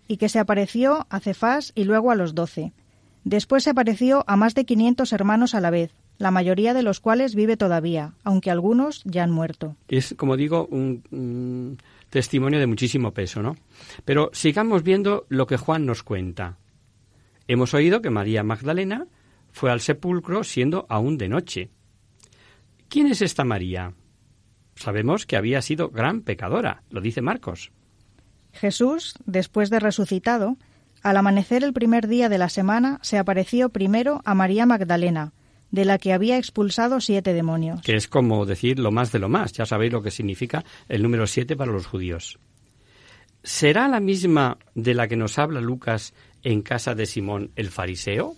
y 0.09 0.17
que 0.17 0.29
se 0.29 0.39
apareció 0.39 1.07
a 1.11 1.21
Cefás 1.21 1.73
y 1.75 1.85
luego 1.85 2.11
a 2.11 2.15
los 2.15 2.35
doce, 2.35 2.73
Después 3.25 3.65
se 3.65 3.71
apareció 3.71 4.23
a 4.27 4.37
más 4.37 4.55
de 4.55 4.67
500 4.67 5.13
hermanos 5.15 5.55
a 5.55 5.61
la 5.61 5.71
vez, 5.71 5.95
la 6.19 6.31
mayoría 6.31 6.75
de 6.75 6.83
los 6.83 7.01
cuales 7.01 7.35
vive 7.35 7.57
todavía, 7.57 8.13
aunque 8.23 8.51
algunos 8.51 9.03
ya 9.05 9.25
han 9.25 9.31
muerto. 9.31 9.77
Es, 9.89 10.15
como 10.17 10.37
digo, 10.37 10.67
un, 10.67 11.79
testimonio 12.11 12.61
de 12.61 12.67
muchísimo 12.67 13.13
peso, 13.13 13.43
¿no? 13.43 13.57
Pero 14.05 14.31
sigamos 14.35 14.83
viendo 14.83 15.25
lo 15.31 15.47
que 15.47 15.57
Juan 15.57 15.87
nos 15.87 16.03
cuenta. 16.03 16.59
Hemos 17.49 17.73
oído 17.73 18.03
que 18.03 18.11
María 18.11 18.45
Magdalena 18.45 19.07
fue 19.53 19.71
al 19.71 19.81
sepulcro 19.81 20.45
siendo 20.45 20.87
aún 20.91 21.17
de 21.17 21.29
noche. 21.29 21.71
¿Quién 22.89 23.07
es 23.07 23.23
esta 23.23 23.45
María? 23.45 23.95
Sabemos 24.77 25.25
que 25.25 25.37
había 25.37 25.63
sido 25.63 25.89
gran 25.89 26.21
pecadora, 26.21 26.83
lo 26.91 27.01
dice 27.01 27.23
Marcos. 27.23 27.73
Jesús, 28.55 29.15
después 29.27 29.71
de 29.71 29.81
resucitado, 29.81 30.57
al 31.03 31.17
amanecer 31.19 31.65
el 31.65 31.73
primer 31.73 32.09
día 32.09 32.29
de 32.29 32.39
la 32.39 32.49
semana 32.49 32.99
se 33.03 33.19
apareció 33.19 33.69
primero 33.69 34.23
a 34.25 34.35
María 34.35 34.65
Magdalena, 34.65 35.33
de 35.71 35.85
la 35.85 35.99
que 35.99 36.13
había 36.13 36.39
expulsado 36.39 37.01
siete 37.01 37.35
demonios. 37.35 37.83
Que 37.83 37.97
es 37.97 38.09
como 38.09 38.47
decir 38.47 38.79
lo 38.79 38.91
más 38.91 39.13
de 39.13 39.19
lo 39.19 39.29
más. 39.29 39.53
Ya 39.53 39.67
sabéis 39.67 39.93
lo 39.93 40.03
que 40.03 40.11
significa 40.11 40.65
el 40.89 41.03
número 41.03 41.27
siete 41.27 41.57
para 41.57 41.73
los 41.73 41.87
judíos. 41.87 42.39
¿Será 43.43 43.89
la 43.89 44.01
misma 44.01 44.57
de 44.75 44.95
la 44.95 45.07
que 45.07 45.17
nos 45.17 45.39
habla 45.39 45.61
Lucas 45.61 46.15
en 46.43 46.63
casa 46.63 46.95
de 46.95 47.05
Simón 47.05 47.51
el 47.57 47.69
fariseo? 47.69 48.37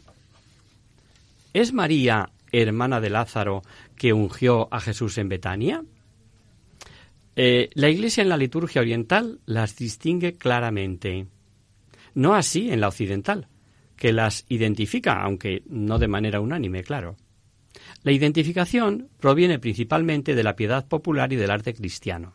¿Es 1.52 1.72
María, 1.72 2.30
hermana 2.50 3.00
de 3.00 3.10
Lázaro, 3.10 3.62
que 3.96 4.12
ungió 4.12 4.66
a 4.72 4.80
Jesús 4.80 5.18
en 5.18 5.28
Betania? 5.28 5.84
Eh, 7.38 7.68
la 7.74 7.90
Iglesia 7.90 8.22
en 8.22 8.30
la 8.30 8.38
liturgia 8.38 8.80
oriental 8.80 9.40
las 9.44 9.76
distingue 9.76 10.32
claramente. 10.38 11.26
No 12.14 12.34
así 12.34 12.70
en 12.70 12.80
la 12.80 12.88
occidental, 12.88 13.48
que 13.94 14.14
las 14.14 14.46
identifica, 14.48 15.22
aunque 15.22 15.62
no 15.68 15.98
de 15.98 16.08
manera 16.08 16.40
unánime, 16.40 16.82
claro. 16.82 17.16
La 18.02 18.12
identificación 18.12 19.10
proviene 19.20 19.58
principalmente 19.58 20.34
de 20.34 20.42
la 20.42 20.56
piedad 20.56 20.88
popular 20.88 21.30
y 21.34 21.36
del 21.36 21.50
arte 21.50 21.74
cristiano, 21.74 22.34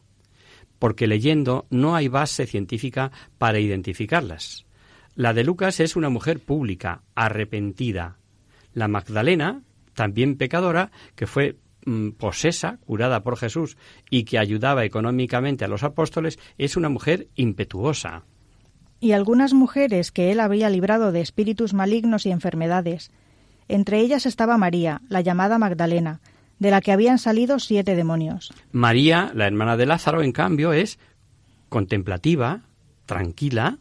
porque 0.77 1.07
leyendo 1.07 1.65
no 1.71 1.95
hay 1.95 2.07
base 2.07 2.45
científica 2.45 3.11
para 3.39 3.59
identificarlas. 3.59 4.67
La 5.15 5.33
de 5.33 5.43
Lucas 5.43 5.79
es 5.79 5.95
una 5.95 6.09
mujer 6.09 6.39
pública, 6.39 7.01
arrepentida. 7.15 8.17
La 8.73 8.87
Magdalena, 8.87 9.63
también 9.95 10.37
pecadora, 10.37 10.91
que 11.15 11.25
fue 11.25 11.57
posesa, 12.17 12.77
curada 12.85 13.23
por 13.23 13.37
Jesús 13.37 13.77
y 14.09 14.23
que 14.23 14.39
ayudaba 14.39 14.85
económicamente 14.85 15.65
a 15.65 15.67
los 15.67 15.83
apóstoles, 15.83 16.39
es 16.57 16.77
una 16.77 16.89
mujer 16.89 17.27
impetuosa 17.35 18.23
y 19.01 19.13
algunas 19.13 19.53
mujeres 19.53 20.11
que 20.11 20.31
él 20.31 20.39
había 20.39 20.69
librado 20.69 21.11
de 21.11 21.21
espíritus 21.21 21.73
malignos 21.73 22.25
y 22.25 22.31
enfermedades. 22.31 23.11
Entre 23.67 23.99
ellas 23.99 24.25
estaba 24.25 24.57
María, 24.57 25.01
la 25.09 25.21
llamada 25.21 25.57
Magdalena, 25.57 26.21
de 26.59 26.69
la 26.69 26.81
que 26.81 26.91
habían 26.91 27.17
salido 27.17 27.57
siete 27.57 27.95
demonios. 27.95 28.53
María, 28.71 29.31
la 29.33 29.47
hermana 29.47 29.75
de 29.75 29.87
Lázaro, 29.87 30.21
en 30.21 30.31
cambio, 30.31 30.71
es 30.71 30.99
contemplativa, 31.67 32.61
tranquila. 33.07 33.79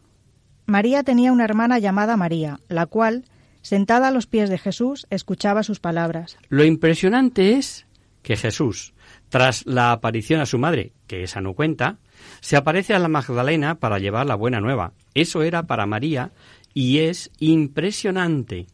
María 0.65 1.03
tenía 1.03 1.31
una 1.31 1.45
hermana 1.45 1.77
llamada 1.77 2.17
María, 2.17 2.59
la 2.67 2.87
cual, 2.87 3.25
sentada 3.61 4.07
a 4.07 4.11
los 4.11 4.25
pies 4.25 4.49
de 4.49 4.57
Jesús, 4.57 5.05
escuchaba 5.11 5.61
sus 5.61 5.79
palabras. 5.79 6.37
Lo 6.49 6.63
impresionante 6.63 7.53
es 7.53 7.85
que 8.21 8.37
Jesús, 8.37 8.93
tras 9.29 9.65
la 9.65 9.91
aparición 9.91 10.41
a 10.41 10.45
su 10.45 10.57
madre, 10.57 10.93
que 11.07 11.23
esa 11.23 11.41
no 11.41 11.53
cuenta, 11.53 11.97
se 12.39 12.57
aparece 12.57 12.93
a 12.93 12.99
la 12.99 13.07
Magdalena 13.07 13.75
para 13.75 13.99
llevar 13.99 14.25
la 14.25 14.35
buena 14.35 14.59
nueva. 14.59 14.93
Eso 15.13 15.43
era 15.43 15.63
para 15.63 15.85
María 15.85 16.31
y 16.73 16.99
es 16.99 17.31
impresionante 17.39 18.67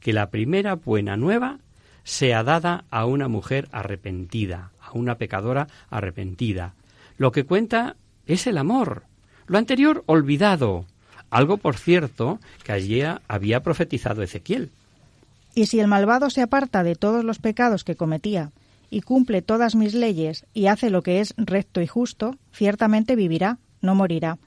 que 0.00 0.12
la 0.12 0.30
primera 0.30 0.74
buena 0.74 1.16
nueva 1.16 1.58
sea 2.04 2.42
dada 2.42 2.84
a 2.90 3.06
una 3.06 3.28
mujer 3.28 3.68
arrepentida, 3.72 4.72
a 4.80 4.92
una 4.92 5.16
pecadora 5.16 5.68
arrepentida. 5.90 6.74
Lo 7.16 7.30
que 7.32 7.44
cuenta 7.44 7.96
es 8.26 8.46
el 8.46 8.58
amor, 8.58 9.04
lo 9.46 9.58
anterior 9.58 10.02
olvidado, 10.06 10.86
algo 11.30 11.56
por 11.56 11.76
cierto 11.76 12.40
que 12.64 12.72
allí 12.72 13.02
había 13.28 13.62
profetizado 13.62 14.22
Ezequiel. 14.22 14.70
Y 15.54 15.66
si 15.66 15.80
el 15.80 15.86
malvado 15.86 16.30
se 16.30 16.42
aparta 16.42 16.82
de 16.82 16.96
todos 16.96 17.24
los 17.24 17.38
pecados 17.38 17.84
que 17.84 17.94
cometía 17.94 18.50
y 18.92 19.00
cumple 19.00 19.40
todas 19.40 19.74
mis 19.74 19.94
leyes 19.94 20.44
y 20.52 20.66
hace 20.66 20.90
lo 20.90 21.02
que 21.02 21.20
es 21.20 21.32
recto 21.38 21.80
y 21.80 21.86
justo, 21.86 22.36
ciertamente 22.52 23.16
vivirá, 23.16 23.58
no 23.80 23.94
morirá. 23.94 24.38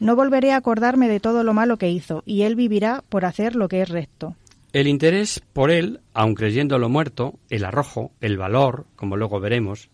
No 0.00 0.16
volveré 0.16 0.52
a 0.52 0.56
acordarme 0.56 1.08
de 1.08 1.20
todo 1.20 1.44
lo 1.44 1.54
malo 1.54 1.76
que 1.76 1.88
hizo, 1.88 2.24
y 2.26 2.42
él 2.42 2.56
vivirá 2.56 3.04
por 3.08 3.24
hacer 3.24 3.54
lo 3.54 3.68
que 3.68 3.80
es 3.80 3.88
recto. 3.88 4.36
El 4.72 4.88
interés 4.88 5.40
por 5.52 5.70
él, 5.70 6.00
aun 6.12 6.34
creyendo 6.34 6.78
lo 6.78 6.88
muerto, 6.88 7.38
el 7.50 7.64
arrojo, 7.64 8.10
el 8.20 8.36
valor, 8.36 8.86
como 8.96 9.16
luego 9.16 9.38
veremos, 9.38 9.90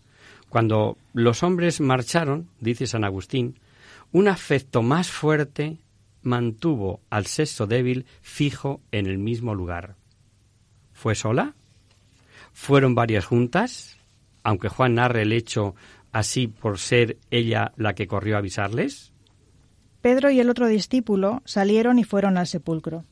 cuando 0.49 0.97
los 1.13 1.43
hombres 1.43 1.79
marcharon, 1.79 2.49
dice 2.59 2.87
San 2.87 3.03
Agustín, 3.03 3.59
un 4.11 4.27
afecto 4.27 4.81
más 4.81 5.09
fuerte 5.09 5.77
mantuvo 6.23 7.01
al 7.11 7.27
sexo 7.27 7.67
débil 7.67 8.05
fijo 8.21 8.81
en 8.91 9.05
el 9.05 9.19
mismo 9.19 9.53
lugar. 9.53 9.95
¿Fue 10.91 11.13
sola? 11.13 11.53
Fueron 12.55 12.95
varias 12.95 13.25
juntas, 13.25 13.97
aunque 14.41 14.69
Juan 14.69 14.95
narre 14.95 15.23
el 15.23 15.33
hecho 15.33 15.75
así 16.13 16.47
por 16.47 16.79
ser 16.79 17.17
ella 17.29 17.73
la 17.75 17.93
que 17.93 18.07
corrió 18.07 18.37
a 18.37 18.39
avisarles. 18.39 19.11
Pedro 20.01 20.31
y 20.31 20.39
el 20.39 20.49
otro 20.49 20.67
discípulo 20.67 21.41
salieron 21.43 21.99
y 21.99 22.05
fueron 22.05 22.37
al 22.37 22.47
sepulcro. 22.47 23.03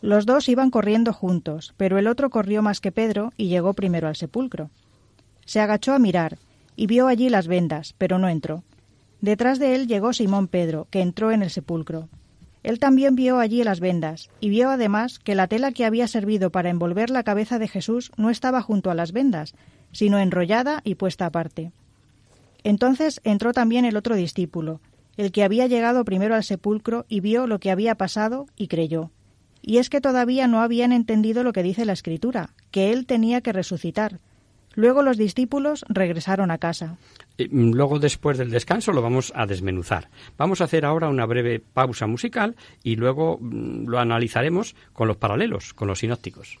Los 0.00 0.26
dos 0.26 0.48
iban 0.48 0.70
corriendo 0.70 1.12
juntos, 1.12 1.74
pero 1.76 1.98
el 1.98 2.06
otro 2.06 2.30
corrió 2.30 2.62
más 2.62 2.80
que 2.80 2.92
Pedro 2.92 3.32
y 3.36 3.48
llegó 3.48 3.74
primero 3.74 4.06
al 4.06 4.14
sepulcro. 4.14 4.70
Se 5.44 5.60
agachó 5.60 5.92
a 5.92 5.98
mirar 5.98 6.38
y 6.76 6.86
vio 6.86 7.08
allí 7.08 7.28
las 7.30 7.48
vendas, 7.48 7.96
pero 7.98 8.18
no 8.20 8.28
entró. 8.28 8.62
Detrás 9.20 9.58
de 9.58 9.74
él 9.74 9.88
llegó 9.88 10.12
Simón 10.12 10.46
Pedro, 10.46 10.86
que 10.90 11.00
entró 11.00 11.32
en 11.32 11.42
el 11.42 11.50
sepulcro. 11.50 12.08
Él 12.68 12.78
también 12.78 13.16
vio 13.16 13.38
allí 13.38 13.64
las 13.64 13.80
vendas, 13.80 14.28
y 14.40 14.50
vio 14.50 14.68
además 14.68 15.18
que 15.18 15.34
la 15.34 15.46
tela 15.46 15.72
que 15.72 15.86
había 15.86 16.06
servido 16.06 16.50
para 16.50 16.68
envolver 16.68 17.08
la 17.08 17.22
cabeza 17.22 17.58
de 17.58 17.66
Jesús 17.66 18.12
no 18.18 18.28
estaba 18.28 18.60
junto 18.60 18.90
a 18.90 18.94
las 18.94 19.12
vendas, 19.12 19.54
sino 19.90 20.18
enrollada 20.18 20.82
y 20.84 20.96
puesta 20.96 21.24
aparte. 21.24 21.72
Entonces 22.64 23.22
entró 23.24 23.54
también 23.54 23.86
el 23.86 23.96
otro 23.96 24.16
discípulo, 24.16 24.82
el 25.16 25.32
que 25.32 25.44
había 25.44 25.66
llegado 25.66 26.04
primero 26.04 26.34
al 26.34 26.44
sepulcro 26.44 27.06
y 27.08 27.20
vio 27.20 27.46
lo 27.46 27.58
que 27.58 27.70
había 27.70 27.94
pasado 27.94 28.44
y 28.54 28.68
creyó. 28.68 29.12
Y 29.62 29.78
es 29.78 29.88
que 29.88 30.02
todavía 30.02 30.46
no 30.46 30.60
habían 30.60 30.92
entendido 30.92 31.44
lo 31.44 31.54
que 31.54 31.62
dice 31.62 31.86
la 31.86 31.94
Escritura, 31.94 32.50
que 32.70 32.92
él 32.92 33.06
tenía 33.06 33.40
que 33.40 33.54
resucitar. 33.54 34.20
Luego 34.78 35.02
los 35.02 35.16
discípulos 35.16 35.84
regresaron 35.88 36.52
a 36.52 36.58
casa. 36.58 36.98
Mm, 37.36 37.72
luego, 37.72 37.98
después 37.98 38.38
del 38.38 38.52
descanso, 38.52 38.92
lo 38.92 39.02
vamos 39.02 39.32
a 39.34 39.44
desmenuzar. 39.44 40.08
Vamos 40.36 40.60
a 40.60 40.64
hacer 40.64 40.84
ahora 40.84 41.08
una 41.08 41.26
breve 41.26 41.58
pausa 41.58 42.06
musical 42.06 42.54
y 42.84 42.94
luego 42.94 43.38
mm, 43.40 43.88
lo 43.88 43.98
analizaremos 43.98 44.76
con 44.92 45.08
los 45.08 45.16
paralelos, 45.16 45.74
con 45.74 45.88
los 45.88 45.98
sinópticos. 45.98 46.60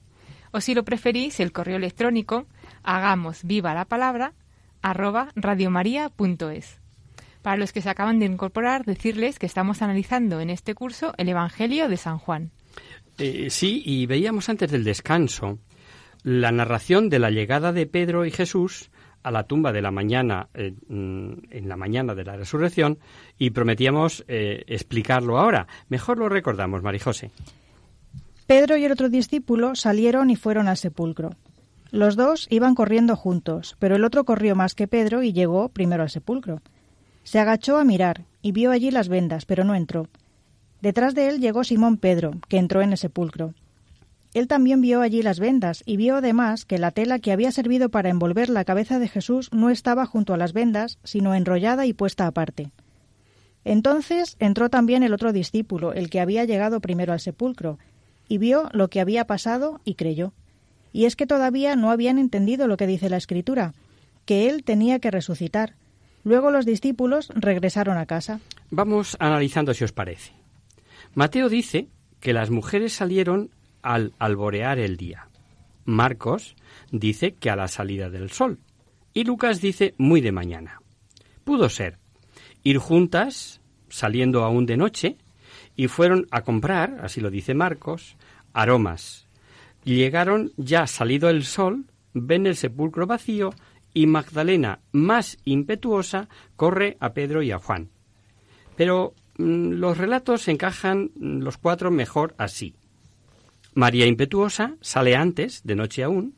O 0.51 0.61
si 0.61 0.73
lo 0.73 0.83
preferís, 0.83 1.39
el 1.39 1.51
correo 1.51 1.77
electrónico 1.77 2.45
hagamos 2.83 3.43
viva 3.43 3.73
la 3.73 3.85
palabra 3.85 4.33
arroba 4.81 5.29
radiomaria.es. 5.35 6.79
Para 7.41 7.57
los 7.57 7.71
que 7.71 7.81
se 7.81 7.89
acaban 7.89 8.19
de 8.19 8.25
incorporar, 8.25 8.85
decirles 8.85 9.39
que 9.39 9.45
estamos 9.45 9.81
analizando 9.81 10.39
en 10.41 10.49
este 10.49 10.75
curso 10.75 11.13
el 11.17 11.29
Evangelio 11.29 11.89
de 11.89 11.97
San 11.97 12.17
Juan. 12.17 12.51
Eh, 13.17 13.49
sí, 13.49 13.81
y 13.85 14.05
veíamos 14.05 14.49
antes 14.49 14.71
del 14.71 14.83
descanso 14.83 15.59
la 16.23 16.51
narración 16.51 17.09
de 17.09 17.19
la 17.19 17.31
llegada 17.31 17.73
de 17.73 17.87
Pedro 17.87 18.25
y 18.25 18.31
Jesús 18.31 18.91
a 19.23 19.31
la 19.31 19.43
tumba 19.43 19.71
de 19.71 19.81
la 19.81 19.91
mañana, 19.91 20.49
eh, 20.53 20.73
mm, 20.87 21.33
en 21.51 21.69
la 21.69 21.77
mañana 21.77 22.15
de 22.15 22.23
la 22.23 22.35
resurrección, 22.35 22.99
y 23.37 23.51
prometíamos 23.51 24.23
eh, 24.27 24.63
explicarlo 24.67 25.37
ahora. 25.37 25.67
Mejor 25.89 26.17
lo 26.17 26.29
recordamos, 26.29 26.81
Marijose. 26.81 27.31
Pedro 28.51 28.75
y 28.75 28.83
el 28.83 28.91
otro 28.91 29.07
discípulo 29.07 29.75
salieron 29.75 30.29
y 30.29 30.35
fueron 30.35 30.67
al 30.67 30.75
sepulcro. 30.75 31.37
Los 31.89 32.17
dos 32.17 32.47
iban 32.49 32.75
corriendo 32.75 33.15
juntos, 33.15 33.77
pero 33.79 33.95
el 33.95 34.03
otro 34.03 34.25
corrió 34.25 34.57
más 34.57 34.75
que 34.75 34.89
Pedro 34.89 35.23
y 35.23 35.31
llegó 35.31 35.69
primero 35.69 36.03
al 36.03 36.09
sepulcro. 36.09 36.61
Se 37.23 37.39
agachó 37.39 37.77
a 37.77 37.85
mirar 37.85 38.25
y 38.41 38.51
vio 38.51 38.71
allí 38.71 38.91
las 38.91 39.07
vendas, 39.07 39.45
pero 39.45 39.63
no 39.63 39.73
entró. 39.73 40.09
Detrás 40.81 41.15
de 41.15 41.29
él 41.29 41.39
llegó 41.39 41.63
Simón 41.63 41.95
Pedro, 41.95 42.33
que 42.49 42.57
entró 42.57 42.81
en 42.81 42.91
el 42.91 42.97
sepulcro. 42.97 43.53
Él 44.33 44.49
también 44.49 44.81
vio 44.81 44.99
allí 44.99 45.21
las 45.21 45.39
vendas 45.39 45.81
y 45.85 45.95
vio 45.95 46.17
además 46.17 46.65
que 46.65 46.77
la 46.77 46.91
tela 46.91 47.19
que 47.19 47.31
había 47.31 47.53
servido 47.53 47.87
para 47.87 48.09
envolver 48.09 48.49
la 48.49 48.65
cabeza 48.65 48.99
de 48.99 49.07
Jesús 49.07 49.47
no 49.53 49.69
estaba 49.69 50.05
junto 50.05 50.33
a 50.33 50.37
las 50.37 50.51
vendas, 50.51 50.99
sino 51.05 51.35
enrollada 51.35 51.85
y 51.85 51.93
puesta 51.93 52.27
aparte. 52.27 52.73
Entonces 53.63 54.35
entró 54.39 54.69
también 54.69 55.03
el 55.03 55.13
otro 55.13 55.31
discípulo, 55.31 55.93
el 55.93 56.09
que 56.09 56.19
había 56.19 56.43
llegado 56.43 56.81
primero 56.81 57.13
al 57.13 57.21
sepulcro, 57.21 57.77
y 58.31 58.37
vio 58.37 58.69
lo 58.71 58.89
que 58.89 59.01
había 59.01 59.27
pasado 59.27 59.81
y 59.83 59.95
creyó. 59.95 60.31
Y 60.93 61.03
es 61.03 61.17
que 61.17 61.27
todavía 61.27 61.75
no 61.75 61.91
habían 61.91 62.17
entendido 62.17 62.65
lo 62.65 62.77
que 62.77 62.87
dice 62.87 63.09
la 63.09 63.17
Escritura, 63.17 63.73
que 64.23 64.49
él 64.49 64.63
tenía 64.63 64.99
que 64.99 65.11
resucitar. 65.11 65.75
Luego 66.23 66.49
los 66.49 66.65
discípulos 66.65 67.27
regresaron 67.35 67.97
a 67.97 68.05
casa. 68.05 68.39
Vamos 68.69 69.17
analizando 69.19 69.73
si 69.73 69.83
os 69.83 69.91
parece. 69.91 70.31
Mateo 71.13 71.49
dice 71.49 71.89
que 72.21 72.31
las 72.31 72.51
mujeres 72.51 72.93
salieron 72.93 73.49
al 73.81 74.13
alborear 74.17 74.79
el 74.79 74.95
día. 74.95 75.27
Marcos 75.83 76.55
dice 76.89 77.33
que 77.33 77.49
a 77.49 77.57
la 77.57 77.67
salida 77.67 78.09
del 78.09 78.31
sol. 78.31 78.59
Y 79.13 79.25
Lucas 79.25 79.59
dice 79.59 79.93
muy 79.97 80.21
de 80.21 80.31
mañana. 80.31 80.81
Pudo 81.43 81.67
ser 81.67 81.99
ir 82.63 82.77
juntas, 82.77 83.59
saliendo 83.89 84.45
aún 84.45 84.65
de 84.65 84.77
noche, 84.77 85.17
y 85.81 85.87
fueron 85.87 86.27
a 86.29 86.43
comprar, 86.43 86.99
así 87.01 87.21
lo 87.21 87.31
dice 87.31 87.55
Marcos, 87.55 88.15
aromas. 88.53 89.27
Llegaron 89.83 90.51
ya 90.55 90.85
salido 90.85 91.27
el 91.27 91.43
sol, 91.43 91.85
ven 92.13 92.45
el 92.45 92.55
sepulcro 92.55 93.07
vacío 93.07 93.49
y 93.91 94.05
Magdalena, 94.05 94.81
más 94.91 95.39
impetuosa, 95.43 96.29
corre 96.55 96.97
a 96.99 97.13
Pedro 97.13 97.41
y 97.41 97.49
a 97.49 97.57
Juan. 97.57 97.89
Pero 98.75 99.15
mm, 99.39 99.71
los 99.71 99.97
relatos 99.97 100.47
encajan 100.49 101.09
mm, 101.15 101.39
los 101.39 101.57
cuatro 101.57 101.89
mejor 101.89 102.35
así. 102.37 102.75
María 103.73 104.05
impetuosa 104.05 104.75
sale 104.81 105.15
antes, 105.15 105.63
de 105.63 105.75
noche 105.75 106.03
aún. 106.03 106.35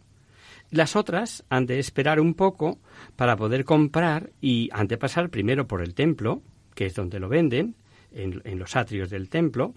Las 0.71 0.95
otras 0.95 1.43
han 1.49 1.65
de 1.65 1.79
esperar 1.79 2.21
un 2.21 2.33
poco 2.33 2.79
para 3.17 3.35
poder 3.35 3.65
comprar 3.65 4.31
y 4.39 4.69
han 4.71 4.87
de 4.87 4.97
pasar 4.97 5.29
primero 5.29 5.67
por 5.67 5.81
el 5.81 5.95
templo, 5.95 6.41
que 6.75 6.85
es 6.85 6.95
donde 6.95 7.19
lo 7.19 7.27
venden, 7.27 7.75
en, 8.13 8.59
los 8.59 8.75
atrios 8.75 9.09
del 9.09 9.29
templo, 9.29 9.73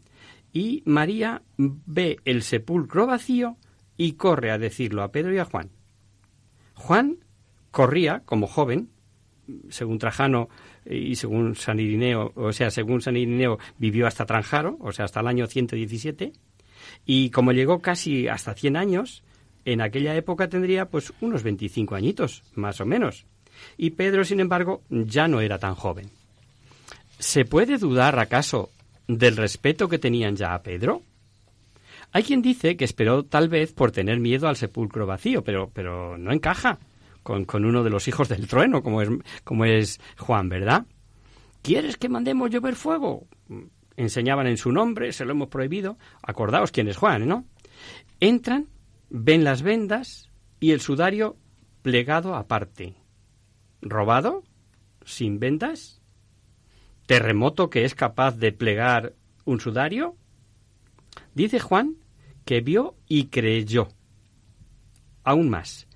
y 0.52 0.82
María 0.86 1.42
ve 1.56 2.18
el 2.24 2.42
sepulcro 2.42 3.06
vacío 3.06 3.56
y 3.96 4.12
corre 4.12 4.50
a 4.50 4.58
decirlo 4.58 5.02
a 5.02 5.12
Pedro 5.12 5.34
y 5.34 5.38
a 5.38 5.44
Juan. 5.44 5.70
Juan 6.74 7.18
corría 7.70 8.22
como 8.24 8.46
joven, 8.46 8.90
según 9.68 9.98
Trajano 9.98 10.48
y 10.84 11.16
según 11.16 11.54
San 11.54 11.78
Irineo, 11.78 12.32
o 12.34 12.52
sea, 12.52 12.70
según 12.70 13.00
San 13.00 13.16
Irineo 13.16 13.58
vivió 13.78 14.06
hasta 14.06 14.26
Tranjaro, 14.26 14.76
o 14.80 14.92
sea, 14.92 15.04
hasta 15.04 15.20
el 15.20 15.26
año 15.26 15.46
117, 15.46 16.32
y 17.04 17.30
como 17.30 17.52
llegó 17.52 17.80
casi 17.80 18.28
hasta 18.28 18.54
100 18.54 18.76
años, 18.76 19.24
en 19.64 19.80
aquella 19.80 20.14
época 20.14 20.48
tendría 20.48 20.88
pues 20.88 21.12
unos 21.20 21.42
25 21.42 21.94
añitos, 21.94 22.42
más 22.54 22.80
o 22.80 22.86
menos. 22.86 23.26
Y 23.76 23.90
Pedro, 23.90 24.24
sin 24.24 24.40
embargo, 24.40 24.82
ya 24.90 25.28
no 25.28 25.40
era 25.40 25.58
tan 25.58 25.74
joven. 25.74 26.10
¿Se 27.18 27.44
puede 27.44 27.78
dudar 27.78 28.18
acaso 28.18 28.70
del 29.08 29.36
respeto 29.36 29.88
que 29.88 29.98
tenían 29.98 30.36
ya 30.36 30.54
a 30.54 30.62
Pedro? 30.62 31.02
Hay 32.12 32.22
quien 32.22 32.42
dice 32.42 32.76
que 32.76 32.84
esperó 32.84 33.24
tal 33.24 33.48
vez 33.48 33.72
por 33.72 33.90
tener 33.90 34.20
miedo 34.20 34.48
al 34.48 34.56
sepulcro 34.56 35.06
vacío, 35.06 35.42
pero, 35.42 35.70
pero 35.72 36.16
no 36.18 36.32
encaja 36.32 36.78
con, 37.22 37.44
con 37.44 37.64
uno 37.64 37.82
de 37.82 37.90
los 37.90 38.08
hijos 38.08 38.28
del 38.28 38.46
trueno, 38.46 38.82
como 38.82 39.02
es, 39.02 39.08
como 39.44 39.64
es 39.64 40.00
Juan, 40.18 40.48
¿verdad? 40.48 40.86
¿Quieres 41.62 41.96
que 41.96 42.08
mandemos 42.08 42.50
llover 42.50 42.76
fuego? 42.76 43.26
enseñaban 43.96 44.46
en 44.46 44.56
su 44.56 44.72
nombre, 44.72 45.12
se 45.12 45.24
lo 45.24 45.32
hemos 45.32 45.48
prohibido. 45.48 45.98
Acordaos 46.22 46.70
quién 46.70 46.88
es 46.88 46.96
Juan, 46.96 47.26
¿no? 47.26 47.44
Entran, 48.20 48.68
ven 49.10 49.44
las 49.44 49.62
vendas 49.62 50.30
y 50.60 50.72
el 50.72 50.80
sudario 50.80 51.36
plegado 51.82 52.34
aparte. 52.34 52.94
¿Robado? 53.80 54.44
¿Sin 55.04 55.38
vendas? 55.38 56.00
¿Terremoto 57.06 57.70
que 57.70 57.84
es 57.84 57.94
capaz 57.94 58.36
de 58.36 58.52
plegar 58.52 59.14
un 59.44 59.60
sudario? 59.60 60.16
Dice 61.34 61.60
Juan 61.60 61.96
que 62.44 62.60
vio 62.60 62.96
y 63.08 63.26
creyó. 63.26 63.88
Aún 65.24 65.48
más, 65.48 65.88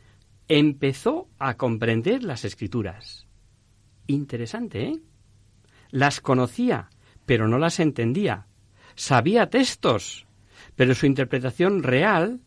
empezó 0.48 1.28
a 1.38 1.56
comprender 1.56 2.24
las 2.24 2.44
escrituras. 2.44 3.26
Interesante, 4.06 4.88
¿eh? 4.88 5.02
Las 5.90 6.20
conocía 6.20 6.90
pero 7.30 7.46
no 7.46 7.58
las 7.58 7.78
entendía. 7.78 8.48
Sabía 8.96 9.50
textos, 9.50 10.26
pero 10.74 10.96
su 10.96 11.06
interpretación 11.06 11.84
real, 11.84 12.40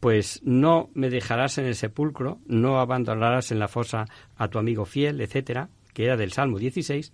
pues 0.00 0.40
no 0.42 0.88
me 0.94 1.10
dejarás 1.10 1.58
en 1.58 1.66
el 1.66 1.74
sepulcro, 1.74 2.40
no 2.46 2.80
abandonarás 2.80 3.52
en 3.52 3.58
la 3.58 3.68
fosa 3.68 4.06
a 4.36 4.48
tu 4.48 4.58
amigo 4.58 4.86
fiel, 4.86 5.20
etcétera, 5.20 5.68
que 5.92 6.06
era 6.06 6.16
del 6.16 6.32
Salmo 6.32 6.58
16, 6.58 7.12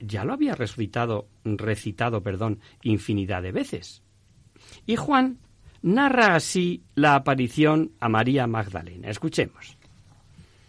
ya 0.00 0.24
lo 0.24 0.32
había 0.32 0.54
recitado, 0.54 1.28
recitado, 1.44 2.22
perdón, 2.22 2.60
infinidad 2.82 3.42
de 3.42 3.52
veces. 3.52 4.02
Y 4.86 4.96
Juan 4.96 5.38
narra 5.82 6.34
así 6.34 6.82
la 6.94 7.14
aparición 7.14 7.92
a 8.00 8.08
María 8.08 8.46
Magdalena. 8.46 9.10
Escuchemos. 9.10 9.76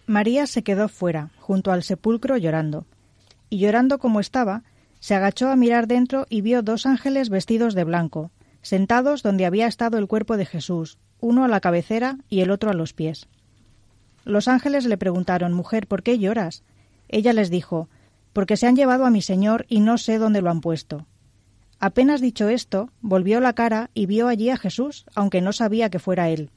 María 0.08 0.46
se 0.46 0.64
quedó 0.64 0.88
fuera, 0.88 1.32
junto 1.40 1.72
al 1.72 1.84
sepulcro, 1.84 2.38
llorando. 2.38 2.86
Y 3.50 3.60
llorando 3.60 3.98
como 3.98 4.20
estaba, 4.20 4.64
se 5.00 5.16
agachó 5.16 5.50
a 5.50 5.56
mirar 5.56 5.88
dentro 5.88 6.26
y 6.30 6.42
vio 6.42 6.62
dos 6.62 6.86
ángeles 6.86 7.30
vestidos 7.30 7.74
de 7.76 7.84
blanco, 7.84 8.32
sentados 8.62 9.24
donde 9.24 9.46
había 9.46 9.68
estado 9.68 9.98
el 9.98 10.08
cuerpo 10.08 10.38
de 10.38 10.46
Jesús, 10.46 10.98
uno 11.20 11.44
a 11.44 11.48
la 11.48 11.60
cabecera 11.60 12.18
y 12.30 12.42
el 12.42 12.52
otro 12.52 12.70
a 12.70 12.74
los 12.74 12.94
pies. 12.94 13.28
Los 14.26 14.48
ángeles 14.48 14.86
le 14.86 14.98
preguntaron 14.98 15.54
Mujer, 15.54 15.88
¿por 15.88 16.04
qué 16.04 16.18
lloras? 16.18 16.64
Ella 17.08 17.34
les 17.34 17.50
dijo 17.50 17.90
Porque 18.36 18.58
se 18.58 18.68
han 18.68 18.76
llevado 18.76 19.06
a 19.06 19.12
mi 19.12 19.22
Señor 19.22 19.66
y 19.70 19.80
no 19.80 19.98
sé 19.98 20.18
dónde 20.18 20.42
lo 20.42 20.50
han 20.50 20.60
puesto. 20.60 21.08
Apenas 21.80 22.20
dicho 22.20 22.50
esto, 22.50 22.90
volvió 23.00 23.40
la 23.40 23.54
cara 23.54 23.92
y 23.94 24.08
vio 24.08 24.28
allí 24.28 24.50
a 24.50 24.58
Jesús, 24.58 25.06
aunque 25.16 25.40
no 25.40 25.54
sabía 25.54 25.90
que 25.90 26.00
fuera 26.00 26.28
él. 26.28 26.52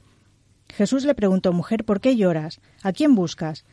Jesús 0.67 1.05
le 1.05 1.15
preguntó 1.15 1.53
Mujer, 1.53 1.85
¿por 1.85 2.01
qué 2.01 2.17
lloras? 2.17 2.59
¿A 2.83 2.91
quién 2.91 3.15
buscas? 3.15 3.63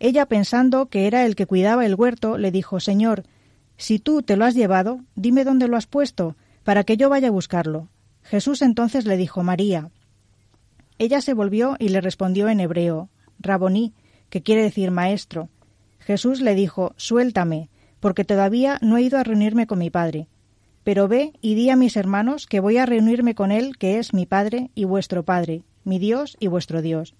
Ella, 0.00 0.26
pensando 0.26 0.90
que 0.90 1.06
era 1.06 1.24
el 1.24 1.34
que 1.34 1.46
cuidaba 1.46 1.86
el 1.86 1.94
huerto, 1.94 2.36
le 2.36 2.50
dijo 2.50 2.78
Señor, 2.78 3.22
si 3.78 4.00
tú 4.00 4.20
te 4.20 4.36
lo 4.36 4.44
has 4.44 4.54
llevado, 4.54 5.00
dime 5.14 5.42
dónde 5.42 5.66
lo 5.66 5.78
has 5.78 5.86
puesto, 5.86 6.36
para 6.62 6.84
que 6.84 6.98
yo 6.98 7.08
vaya 7.08 7.28
a 7.28 7.30
buscarlo. 7.30 7.88
Jesús 8.22 8.60
entonces 8.60 9.06
le 9.06 9.16
dijo 9.16 9.42
María. 9.42 9.88
Ella 10.98 11.22
se 11.22 11.32
volvió 11.32 11.76
y 11.78 11.88
le 11.88 12.02
respondió 12.02 12.50
en 12.50 12.60
hebreo, 12.60 13.08
Raboní, 13.38 13.94
que 14.28 14.42
quiere 14.42 14.62
decir 14.62 14.90
maestro. 14.90 15.48
Jesús 16.06 16.40
le 16.40 16.54
dijo, 16.54 16.94
Suéltame, 16.96 17.68
porque 17.98 18.24
todavía 18.24 18.78
no 18.80 18.96
he 18.96 19.02
ido 19.02 19.18
a 19.18 19.24
reunirme 19.24 19.66
con 19.66 19.80
mi 19.80 19.90
Padre. 19.90 20.28
Pero 20.84 21.08
ve 21.08 21.32
y 21.40 21.56
di 21.56 21.68
a 21.70 21.74
mis 21.74 21.96
hermanos 21.96 22.46
que 22.46 22.60
voy 22.60 22.76
a 22.76 22.86
reunirme 22.86 23.34
con 23.34 23.50
Él, 23.50 23.76
que 23.76 23.98
es 23.98 24.14
mi 24.14 24.24
Padre 24.24 24.70
y 24.76 24.84
vuestro 24.84 25.24
Padre, 25.24 25.62
mi 25.82 25.98
Dios 25.98 26.36
y 26.38 26.46
vuestro 26.46 26.80
Dios. 26.80 27.16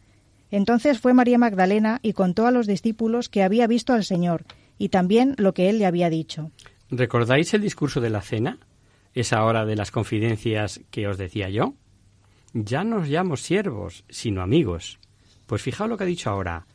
Entonces 0.53 1.01
fue 1.01 1.15
María 1.15 1.37
Magdalena 1.37 1.99
y 2.01 2.13
contó 2.13 2.47
a 2.47 2.53
los 2.53 2.69
discípulos 2.69 3.29
que 3.29 3.43
había 3.43 3.67
visto 3.67 3.93
al 3.93 4.05
Señor 4.05 4.45
y 4.79 4.91
también 4.91 5.35
lo 5.37 5.53
que 5.53 5.69
él 5.69 5.79
le 5.81 5.87
había 5.87 6.09
dicho. 6.09 6.53
¿Recordáis 6.89 7.53
el 7.55 7.63
discurso 7.63 8.01
de 8.01 8.11
la 8.11 8.21
cena? 8.21 8.61
Esa 9.15 9.43
hora 9.43 9.65
de 9.65 9.75
las 9.75 9.91
confidencias 9.91 10.81
que 10.93 11.09
os 11.09 11.19
decía 11.19 11.49
yo. 11.49 11.75
Ya 12.53 12.85
no 12.85 12.99
os 12.99 13.09
llamo 13.09 13.37
siervos, 13.37 14.05
sino 14.09 14.43
amigos. 14.43 15.01
Pues 15.47 15.63
fijaos 15.63 15.91
lo 15.91 15.97
que 15.97 16.05
ha 16.05 16.07
dicho 16.07 16.31
ahora. 16.31 16.67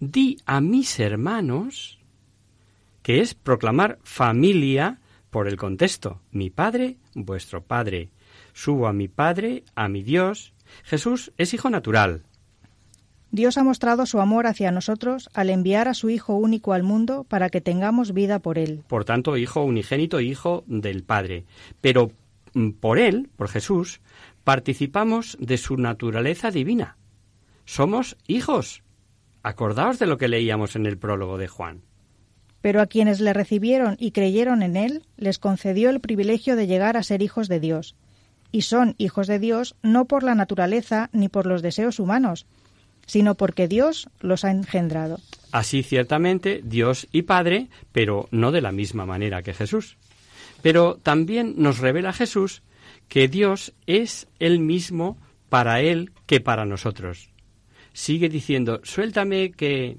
Di 0.00 0.38
a 0.46 0.60
mis 0.60 1.00
hermanos, 1.00 1.98
que 3.02 3.20
es 3.20 3.34
proclamar 3.34 3.98
familia 4.02 5.00
por 5.30 5.48
el 5.48 5.56
contexto. 5.56 6.20
Mi 6.30 6.50
padre, 6.50 6.96
vuestro 7.14 7.62
padre. 7.62 8.10
Subo 8.52 8.86
a 8.86 8.92
mi 8.92 9.08
padre, 9.08 9.64
a 9.74 9.88
mi 9.88 10.02
Dios. 10.02 10.52
Jesús 10.84 11.32
es 11.36 11.54
hijo 11.54 11.70
natural, 11.70 12.22
Dios 13.30 13.58
ha 13.58 13.62
mostrado 13.62 14.06
su 14.06 14.20
amor 14.20 14.46
hacia 14.46 14.72
nosotros 14.72 15.28
al 15.34 15.50
enviar 15.50 15.86
a 15.86 15.94
su 15.94 16.08
Hijo 16.08 16.34
único 16.34 16.72
al 16.72 16.82
mundo 16.82 17.24
para 17.24 17.50
que 17.50 17.60
tengamos 17.60 18.14
vida 18.14 18.38
por 18.38 18.56
Él. 18.58 18.84
Por 18.88 19.04
tanto, 19.04 19.36
Hijo 19.36 19.62
unigénito, 19.64 20.20
Hijo 20.20 20.64
del 20.66 21.02
Padre. 21.02 21.44
Pero 21.82 22.10
mm, 22.54 22.70
por 22.70 22.98
Él, 22.98 23.28
por 23.36 23.48
Jesús, 23.48 24.00
participamos 24.44 25.36
de 25.40 25.58
su 25.58 25.76
naturaleza 25.76 26.50
divina. 26.50 26.96
Somos 27.66 28.16
hijos. 28.26 28.82
Acordaos 29.42 29.98
de 29.98 30.06
lo 30.06 30.18
que 30.18 30.28
leíamos 30.28 30.76
en 30.76 30.86
el 30.86 30.98
prólogo 30.98 31.38
de 31.38 31.48
Juan. 31.48 31.82
Pero 32.60 32.80
a 32.80 32.86
quienes 32.86 33.20
le 33.20 33.32
recibieron 33.32 33.96
y 33.98 34.10
creyeron 34.10 34.62
en 34.62 34.76
Él, 34.76 35.02
les 35.16 35.38
concedió 35.38 35.90
el 35.90 36.00
privilegio 36.00 36.56
de 36.56 36.66
llegar 36.66 36.96
a 36.96 37.02
ser 37.02 37.22
hijos 37.22 37.48
de 37.48 37.60
Dios. 37.60 37.94
Y 38.50 38.62
son 38.62 38.94
hijos 38.98 39.26
de 39.26 39.38
Dios 39.38 39.76
no 39.82 40.06
por 40.06 40.22
la 40.22 40.34
naturaleza 40.34 41.10
ni 41.12 41.28
por 41.28 41.46
los 41.46 41.62
deseos 41.62 42.00
humanos, 42.00 42.46
sino 43.06 43.36
porque 43.36 43.68
Dios 43.68 44.08
los 44.20 44.44
ha 44.44 44.50
engendrado. 44.50 45.20
Así 45.52 45.82
ciertamente 45.82 46.60
Dios 46.64 47.08
y 47.12 47.22
Padre, 47.22 47.68
pero 47.92 48.28
no 48.30 48.52
de 48.52 48.60
la 48.60 48.72
misma 48.72 49.06
manera 49.06 49.42
que 49.42 49.54
Jesús. 49.54 49.96
Pero 50.62 50.96
también 51.02 51.54
nos 51.56 51.78
revela 51.78 52.12
Jesús 52.12 52.62
que 53.08 53.28
Dios 53.28 53.72
es 53.86 54.28
el 54.38 54.60
mismo 54.60 55.16
para 55.48 55.80
Él 55.80 56.12
que 56.26 56.40
para 56.40 56.66
nosotros. 56.66 57.30
Sigue 57.98 58.28
diciendo, 58.28 58.80
suéltame 58.84 59.50
que... 59.50 59.98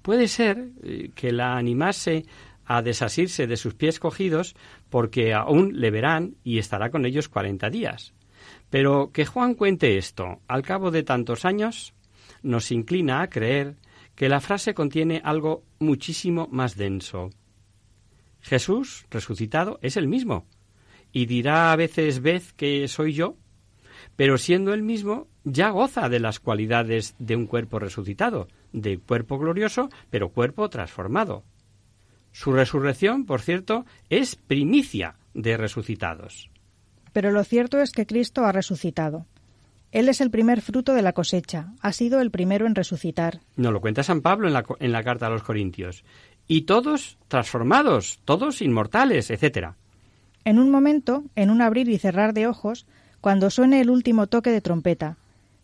Puede 0.00 0.28
ser 0.28 0.70
eh, 0.84 1.10
que 1.12 1.32
la 1.32 1.56
animase 1.56 2.24
a 2.64 2.82
desasirse 2.82 3.48
de 3.48 3.56
sus 3.56 3.74
pies 3.74 3.98
cogidos 3.98 4.54
porque 4.90 5.34
aún 5.34 5.80
le 5.80 5.90
verán 5.90 6.36
y 6.44 6.58
estará 6.58 6.88
con 6.90 7.04
ellos 7.04 7.28
cuarenta 7.28 7.68
días. 7.68 8.14
Pero 8.70 9.10
que 9.12 9.26
Juan 9.26 9.54
cuente 9.54 9.98
esto 9.98 10.40
al 10.46 10.62
cabo 10.62 10.92
de 10.92 11.02
tantos 11.02 11.44
años 11.44 11.94
nos 12.44 12.70
inclina 12.70 13.22
a 13.22 13.28
creer 13.28 13.74
que 14.14 14.28
la 14.28 14.40
frase 14.40 14.72
contiene 14.72 15.20
algo 15.24 15.64
muchísimo 15.80 16.46
más 16.52 16.76
denso. 16.76 17.30
Jesús, 18.40 19.04
resucitado, 19.10 19.80
es 19.82 19.96
el 19.96 20.06
mismo, 20.06 20.46
y 21.10 21.26
dirá 21.26 21.72
a 21.72 21.76
veces 21.76 22.22
vez 22.22 22.52
que 22.52 22.86
soy 22.86 23.14
yo, 23.14 23.36
pero 24.14 24.38
siendo 24.38 24.72
el 24.72 24.84
mismo, 24.84 25.26
ya 25.44 25.70
goza 25.70 26.08
de 26.08 26.20
las 26.20 26.40
cualidades 26.40 27.14
de 27.18 27.36
un 27.36 27.46
cuerpo 27.46 27.78
resucitado, 27.78 28.48
de 28.72 28.98
cuerpo 28.98 29.38
glorioso, 29.38 29.88
pero 30.10 30.30
cuerpo 30.30 30.68
transformado. 30.68 31.44
Su 32.32 32.52
resurrección, 32.52 33.26
por 33.26 33.40
cierto, 33.40 33.84
es 34.08 34.36
primicia 34.36 35.16
de 35.34 35.56
resucitados. 35.56 36.50
Pero 37.12 37.32
lo 37.32 37.42
cierto 37.44 37.80
es 37.80 37.90
que 37.90 38.06
Cristo 38.06 38.44
ha 38.44 38.52
resucitado. 38.52 39.26
Él 39.90 40.08
es 40.08 40.20
el 40.20 40.30
primer 40.30 40.60
fruto 40.60 40.94
de 40.94 41.02
la 41.02 41.12
cosecha, 41.12 41.72
ha 41.80 41.92
sido 41.92 42.20
el 42.20 42.30
primero 42.30 42.66
en 42.66 42.76
resucitar. 42.76 43.40
Nos 43.56 43.72
lo 43.72 43.80
cuenta 43.80 44.04
San 44.04 44.20
Pablo 44.20 44.46
en 44.46 44.54
la, 44.54 44.64
en 44.78 44.92
la 44.92 45.02
carta 45.02 45.26
a 45.26 45.30
los 45.30 45.42
Corintios. 45.42 46.04
Y 46.46 46.62
todos 46.62 47.18
transformados, 47.26 48.20
todos 48.24 48.62
inmortales, 48.62 49.30
etc. 49.30 49.70
En 50.44 50.60
un 50.60 50.70
momento, 50.70 51.24
en 51.34 51.50
un 51.50 51.60
abrir 51.60 51.88
y 51.88 51.98
cerrar 51.98 52.34
de 52.34 52.46
ojos, 52.46 52.86
cuando 53.20 53.50
suene 53.50 53.80
el 53.80 53.90
último 53.90 54.28
toque 54.28 54.50
de 54.50 54.60
trompeta, 54.60 55.16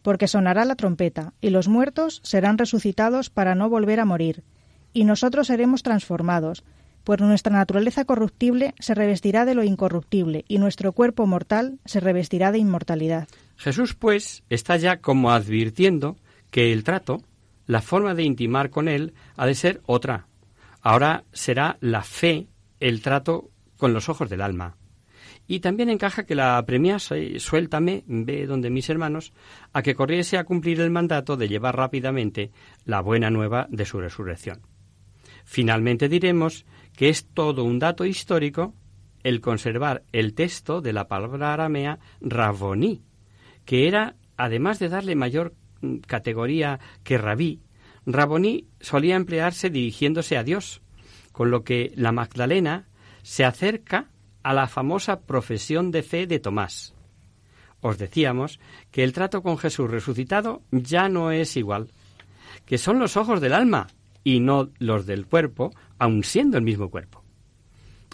porque 0.06 0.28
sonará 0.28 0.64
la 0.64 0.76
trompeta, 0.76 1.32
y 1.40 1.50
los 1.50 1.66
muertos 1.66 2.20
serán 2.22 2.58
resucitados 2.58 3.28
para 3.28 3.56
no 3.56 3.68
volver 3.68 3.98
a 3.98 4.04
morir, 4.04 4.44
y 4.92 5.02
nosotros 5.02 5.48
seremos 5.48 5.82
transformados, 5.82 6.62
pues 7.02 7.20
nuestra 7.20 7.52
naturaleza 7.52 8.04
corruptible 8.04 8.72
se 8.78 8.94
revestirá 8.94 9.44
de 9.44 9.56
lo 9.56 9.64
incorruptible, 9.64 10.44
y 10.46 10.58
nuestro 10.58 10.92
cuerpo 10.92 11.26
mortal 11.26 11.80
se 11.86 11.98
revestirá 11.98 12.52
de 12.52 12.58
inmortalidad. 12.58 13.26
Jesús, 13.56 13.94
pues, 13.94 14.44
está 14.48 14.76
ya 14.76 14.98
como 14.98 15.32
advirtiendo 15.32 16.16
que 16.52 16.72
el 16.72 16.84
trato, 16.84 17.20
la 17.66 17.82
forma 17.82 18.14
de 18.14 18.22
intimar 18.22 18.70
con 18.70 18.86
Él, 18.86 19.12
ha 19.36 19.44
de 19.44 19.56
ser 19.56 19.80
otra. 19.86 20.28
Ahora 20.82 21.24
será 21.32 21.78
la 21.80 22.04
fe 22.04 22.46
el 22.78 23.02
trato 23.02 23.50
con 23.76 23.92
los 23.92 24.08
ojos 24.08 24.30
del 24.30 24.42
alma. 24.42 24.76
Y 25.46 25.60
también 25.60 25.90
encaja 25.90 26.24
que 26.24 26.34
la 26.34 26.62
premiase, 26.66 27.38
suéltame, 27.38 28.02
ve 28.06 28.46
donde 28.46 28.70
mis 28.70 28.90
hermanos, 28.90 29.32
a 29.72 29.82
que 29.82 29.94
corriese 29.94 30.38
a 30.38 30.44
cumplir 30.44 30.80
el 30.80 30.90
mandato 30.90 31.36
de 31.36 31.48
llevar 31.48 31.76
rápidamente 31.76 32.50
la 32.84 33.00
buena 33.00 33.30
nueva 33.30 33.68
de 33.70 33.84
su 33.84 34.00
resurrección. 34.00 34.62
Finalmente 35.44 36.08
diremos 36.08 36.66
que 36.96 37.08
es 37.08 37.26
todo 37.26 37.62
un 37.62 37.78
dato 37.78 38.04
histórico 38.04 38.74
el 39.22 39.40
conservar 39.40 40.04
el 40.12 40.34
texto 40.34 40.80
de 40.80 40.92
la 40.92 41.08
palabra 41.08 41.52
aramea 41.52 41.98
raboní, 42.20 43.02
que 43.64 43.88
era, 43.88 44.14
además 44.36 44.78
de 44.78 44.88
darle 44.88 45.16
mayor 45.16 45.54
mm, 45.80 45.96
categoría 45.98 46.78
que 47.02 47.18
rabí, 47.18 47.60
raboní 48.06 48.66
solía 48.80 49.16
emplearse 49.16 49.70
dirigiéndose 49.70 50.36
a 50.36 50.44
Dios, 50.44 50.80
con 51.32 51.50
lo 51.50 51.64
que 51.64 51.92
la 51.96 52.12
Magdalena 52.12 52.86
se 53.22 53.44
acerca 53.44 54.10
a 54.46 54.54
la 54.54 54.68
famosa 54.68 55.22
profesión 55.22 55.90
de 55.90 56.04
fe 56.04 56.28
de 56.28 56.38
Tomás. 56.38 56.94
Os 57.80 57.98
decíamos 57.98 58.60
que 58.92 59.02
el 59.02 59.12
trato 59.12 59.42
con 59.42 59.58
Jesús 59.58 59.90
resucitado 59.90 60.62
ya 60.70 61.08
no 61.08 61.32
es 61.32 61.56
igual, 61.56 61.90
que 62.64 62.78
son 62.78 63.00
los 63.00 63.16
ojos 63.16 63.40
del 63.40 63.52
alma 63.52 63.88
y 64.22 64.38
no 64.38 64.70
los 64.78 65.04
del 65.04 65.26
cuerpo, 65.26 65.72
aun 65.98 66.22
siendo 66.22 66.58
el 66.58 66.62
mismo 66.62 66.90
cuerpo. 66.90 67.24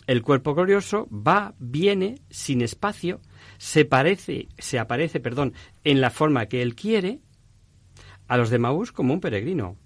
El 0.06 0.22
cuerpo 0.22 0.54
glorioso 0.54 1.06
va, 1.10 1.52
viene, 1.58 2.14
sin 2.30 2.62
espacio, 2.62 3.20
se 3.58 3.84
parece, 3.84 4.48
se 4.56 4.78
aparece, 4.78 5.20
perdón, 5.20 5.52
en 5.84 6.00
la 6.00 6.08
forma 6.08 6.46
que 6.46 6.62
él 6.62 6.74
quiere 6.74 7.20
a 8.26 8.38
los 8.38 8.48
de 8.48 8.58
Maús 8.58 8.90
como 8.90 9.12
un 9.12 9.20
peregrino. 9.20 9.76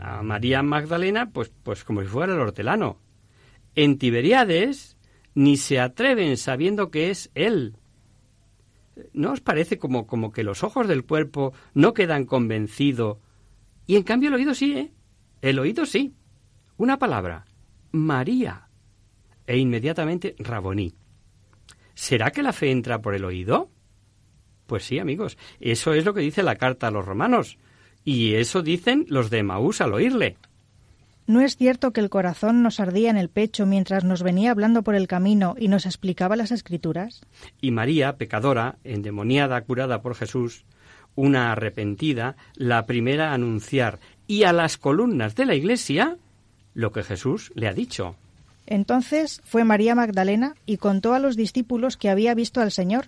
A 0.00 0.20
María 0.24 0.64
Magdalena, 0.64 1.30
pues, 1.30 1.52
pues 1.62 1.84
como 1.84 2.02
si 2.02 2.08
fuera 2.08 2.34
el 2.34 2.40
hortelano. 2.40 2.98
En 3.76 3.98
Tiberiades 3.98 4.97
ni 5.38 5.56
se 5.56 5.78
atreven 5.78 6.36
sabiendo 6.36 6.90
que 6.90 7.10
es 7.10 7.30
él. 7.36 7.76
¿No 9.12 9.30
os 9.30 9.40
parece 9.40 9.78
como, 9.78 10.04
como 10.08 10.32
que 10.32 10.42
los 10.42 10.64
ojos 10.64 10.88
del 10.88 11.04
cuerpo 11.04 11.52
no 11.74 11.94
quedan 11.94 12.24
convencidos? 12.26 13.18
Y 13.86 13.94
en 13.94 14.02
cambio 14.02 14.30
el 14.30 14.34
oído 14.34 14.52
sí, 14.52 14.72
¿eh? 14.72 14.92
El 15.40 15.60
oído 15.60 15.86
sí. 15.86 16.12
Una 16.76 16.98
palabra. 16.98 17.44
María. 17.92 18.68
E 19.46 19.58
inmediatamente 19.58 20.34
Raboní. 20.40 20.96
¿Será 21.94 22.32
que 22.32 22.42
la 22.42 22.52
fe 22.52 22.72
entra 22.72 23.00
por 23.00 23.14
el 23.14 23.24
oído? 23.24 23.70
Pues 24.66 24.82
sí, 24.82 24.98
amigos, 24.98 25.38
eso 25.60 25.94
es 25.94 26.04
lo 26.04 26.14
que 26.14 26.20
dice 26.20 26.42
la 26.42 26.56
carta 26.56 26.88
a 26.88 26.90
los 26.90 27.06
romanos. 27.06 27.58
Y 28.02 28.34
eso 28.34 28.60
dicen 28.60 29.06
los 29.08 29.30
de 29.30 29.44
Maús 29.44 29.80
al 29.82 29.94
oírle. 29.94 30.36
¿No 31.28 31.42
es 31.42 31.58
cierto 31.58 31.92
que 31.92 32.00
el 32.00 32.08
corazón 32.08 32.62
nos 32.62 32.80
ardía 32.80 33.10
en 33.10 33.18
el 33.18 33.28
pecho 33.28 33.66
mientras 33.66 34.02
nos 34.02 34.22
venía 34.22 34.50
hablando 34.50 34.82
por 34.82 34.94
el 34.94 35.06
camino 35.06 35.56
y 35.58 35.68
nos 35.68 35.84
explicaba 35.84 36.36
las 36.36 36.52
escrituras? 36.52 37.20
Y 37.60 37.70
María, 37.70 38.16
pecadora, 38.16 38.76
endemoniada, 38.82 39.60
curada 39.60 40.00
por 40.00 40.14
Jesús, 40.14 40.64
una 41.16 41.52
arrepentida, 41.52 42.36
la 42.54 42.86
primera 42.86 43.30
a 43.30 43.34
anunciar 43.34 44.00
y 44.26 44.44
a 44.44 44.54
las 44.54 44.78
columnas 44.78 45.34
de 45.34 45.44
la 45.44 45.54
iglesia 45.54 46.16
lo 46.72 46.92
que 46.92 47.02
Jesús 47.02 47.52
le 47.54 47.68
ha 47.68 47.74
dicho. 47.74 48.16
Entonces 48.66 49.42
fue 49.44 49.64
María 49.64 49.94
Magdalena 49.94 50.54
y 50.64 50.78
contó 50.78 51.12
a 51.12 51.18
los 51.18 51.36
discípulos 51.36 51.98
que 51.98 52.08
había 52.08 52.34
visto 52.34 52.62
al 52.62 52.72
Señor 52.72 53.04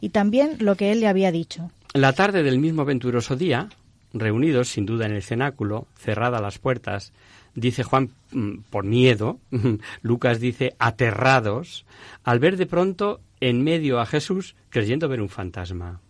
y 0.00 0.08
también 0.08 0.56
lo 0.58 0.74
que 0.74 0.90
él 0.90 0.98
le 0.98 1.06
había 1.06 1.30
dicho. 1.30 1.70
La 1.94 2.14
tarde 2.14 2.42
del 2.42 2.58
mismo 2.58 2.84
venturoso 2.84 3.36
día, 3.36 3.68
reunidos 4.12 4.70
sin 4.70 4.86
duda 4.86 5.06
en 5.06 5.12
el 5.12 5.22
cenáculo, 5.22 5.86
cerradas 5.96 6.42
las 6.42 6.58
puertas, 6.58 7.12
dice 7.54 7.82
Juan 7.82 8.10
mm, 8.32 8.58
por 8.70 8.84
miedo, 8.84 9.38
Lucas 10.02 10.40
dice 10.40 10.74
aterrados, 10.78 11.84
al 12.24 12.38
ver 12.38 12.56
de 12.56 12.66
pronto 12.66 13.20
en 13.40 13.62
medio 13.62 14.00
a 14.00 14.06
Jesús 14.06 14.54
creyendo 14.68 15.08
ver 15.08 15.20
un 15.20 15.28
fantasma. 15.28 16.00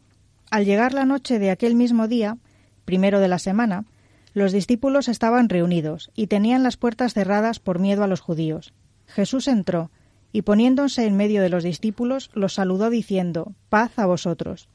Al 0.50 0.64
llegar 0.64 0.94
la 0.94 1.05
noche 1.05 1.38
de 1.38 1.50
aquel 1.50 1.74
mismo 1.74 2.09
día, 2.09 2.37
primero 2.85 3.20
de 3.20 3.29
la 3.29 3.38
semana, 3.38 3.85
los 4.35 4.53
discípulos 4.53 5.09
estaban 5.09 5.48
reunidos 5.48 6.11
y 6.14 6.26
tenían 6.26 6.62
las 6.62 6.76
puertas 6.76 7.14
cerradas 7.14 7.61
por 7.61 7.79
miedo 7.79 8.05
a 8.05 8.09
los 8.09 8.20
judíos. 8.20 8.72
Jesús 9.07 9.48
entró, 9.48 9.90
y 10.33 10.42
poniéndose 10.42 11.07
en 11.07 11.16
medio 11.16 11.42
de 11.42 11.48
los 11.48 11.64
discípulos, 11.64 12.31
los 12.35 12.55
saludó 12.55 12.90
diciendo, 12.90 13.55
Paz 13.68 13.98
a 13.98 14.07
vosotros. 14.07 14.68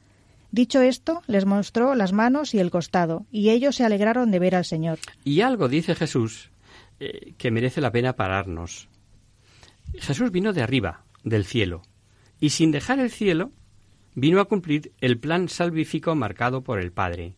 Dicho 0.50 0.80
esto, 0.80 1.22
les 1.26 1.46
mostró 1.46 1.94
las 1.94 2.12
manos 2.12 2.54
y 2.54 2.58
el 2.58 2.70
costado, 2.70 3.26
y 3.30 3.50
ellos 3.50 3.76
se 3.76 3.84
alegraron 3.84 4.30
de 4.30 4.38
ver 4.38 4.54
al 4.54 4.64
Señor. 4.64 4.98
Y 5.24 5.40
algo 5.40 5.68
dice 5.68 5.94
Jesús 5.94 6.50
eh, 7.00 7.34
que 7.38 7.50
merece 7.50 7.80
la 7.80 7.92
pena 7.92 8.16
pararnos. 8.16 8.88
Jesús 9.94 10.30
vino 10.30 10.52
de 10.52 10.62
arriba, 10.62 11.04
del 11.24 11.44
cielo, 11.44 11.82
y 12.40 12.50
sin 12.50 12.70
dejar 12.70 12.98
el 12.98 13.10
cielo, 13.10 13.52
vino 14.14 14.40
a 14.40 14.46
cumplir 14.46 14.92
el 15.00 15.18
plan 15.18 15.48
salvífico 15.48 16.14
marcado 16.14 16.62
por 16.62 16.80
el 16.80 16.92
Padre. 16.92 17.36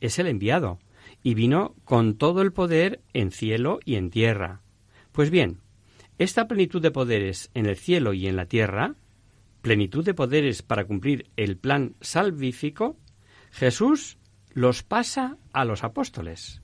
Es 0.00 0.18
el 0.18 0.26
enviado, 0.26 0.78
y 1.22 1.34
vino 1.34 1.74
con 1.84 2.16
todo 2.16 2.42
el 2.42 2.52
poder 2.52 3.02
en 3.12 3.30
cielo 3.30 3.80
y 3.84 3.96
en 3.96 4.10
tierra. 4.10 4.62
Pues 5.12 5.30
bien, 5.30 5.60
esta 6.18 6.46
plenitud 6.46 6.80
de 6.80 6.90
poderes 6.90 7.50
en 7.54 7.66
el 7.66 7.76
cielo 7.76 8.12
y 8.12 8.26
en 8.26 8.36
la 8.36 8.46
tierra, 8.46 8.94
plenitud 9.62 10.04
de 10.04 10.14
poderes 10.14 10.62
para 10.62 10.84
cumplir 10.84 11.30
el 11.36 11.56
plan 11.56 11.96
salvífico, 12.00 12.96
Jesús 13.50 14.18
los 14.52 14.82
pasa 14.82 15.38
a 15.52 15.64
los 15.64 15.82
apóstoles. 15.84 16.62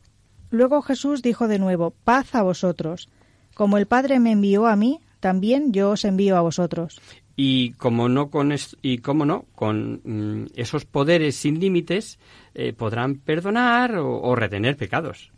Luego 0.51 0.83
Jesús 0.83 1.23
dijo 1.23 1.49
de 1.49 1.59
nuevo, 1.59 1.93
paz 2.05 2.35
a 2.35 2.43
vosotros. 2.43 3.09
Como 3.55 3.79
el 3.79 3.87
Padre 3.87 4.21
me 4.21 4.33
envió 4.33 4.67
a 4.67 4.77
mí, 4.77 5.01
también 5.21 5.73
yo 5.73 5.91
os 5.91 6.05
envío 6.05 6.37
a 6.37 6.41
vosotros. 6.41 7.01
Y 7.37 7.73
como 7.73 8.09
no 8.09 8.31
con, 8.31 8.55
y 8.83 8.99
cómo 8.99 9.25
no, 9.25 9.47
con 9.55 10.01
mm, 10.05 10.47
esos 10.57 10.85
poderes 10.85 11.37
sin 11.37 11.61
límites, 11.61 12.19
eh, 12.55 12.73
podrán 12.73 13.17
perdonar 13.17 13.97
o, 13.97 14.21
o 14.21 14.35
retener 14.35 14.77
pecados. 14.77 15.31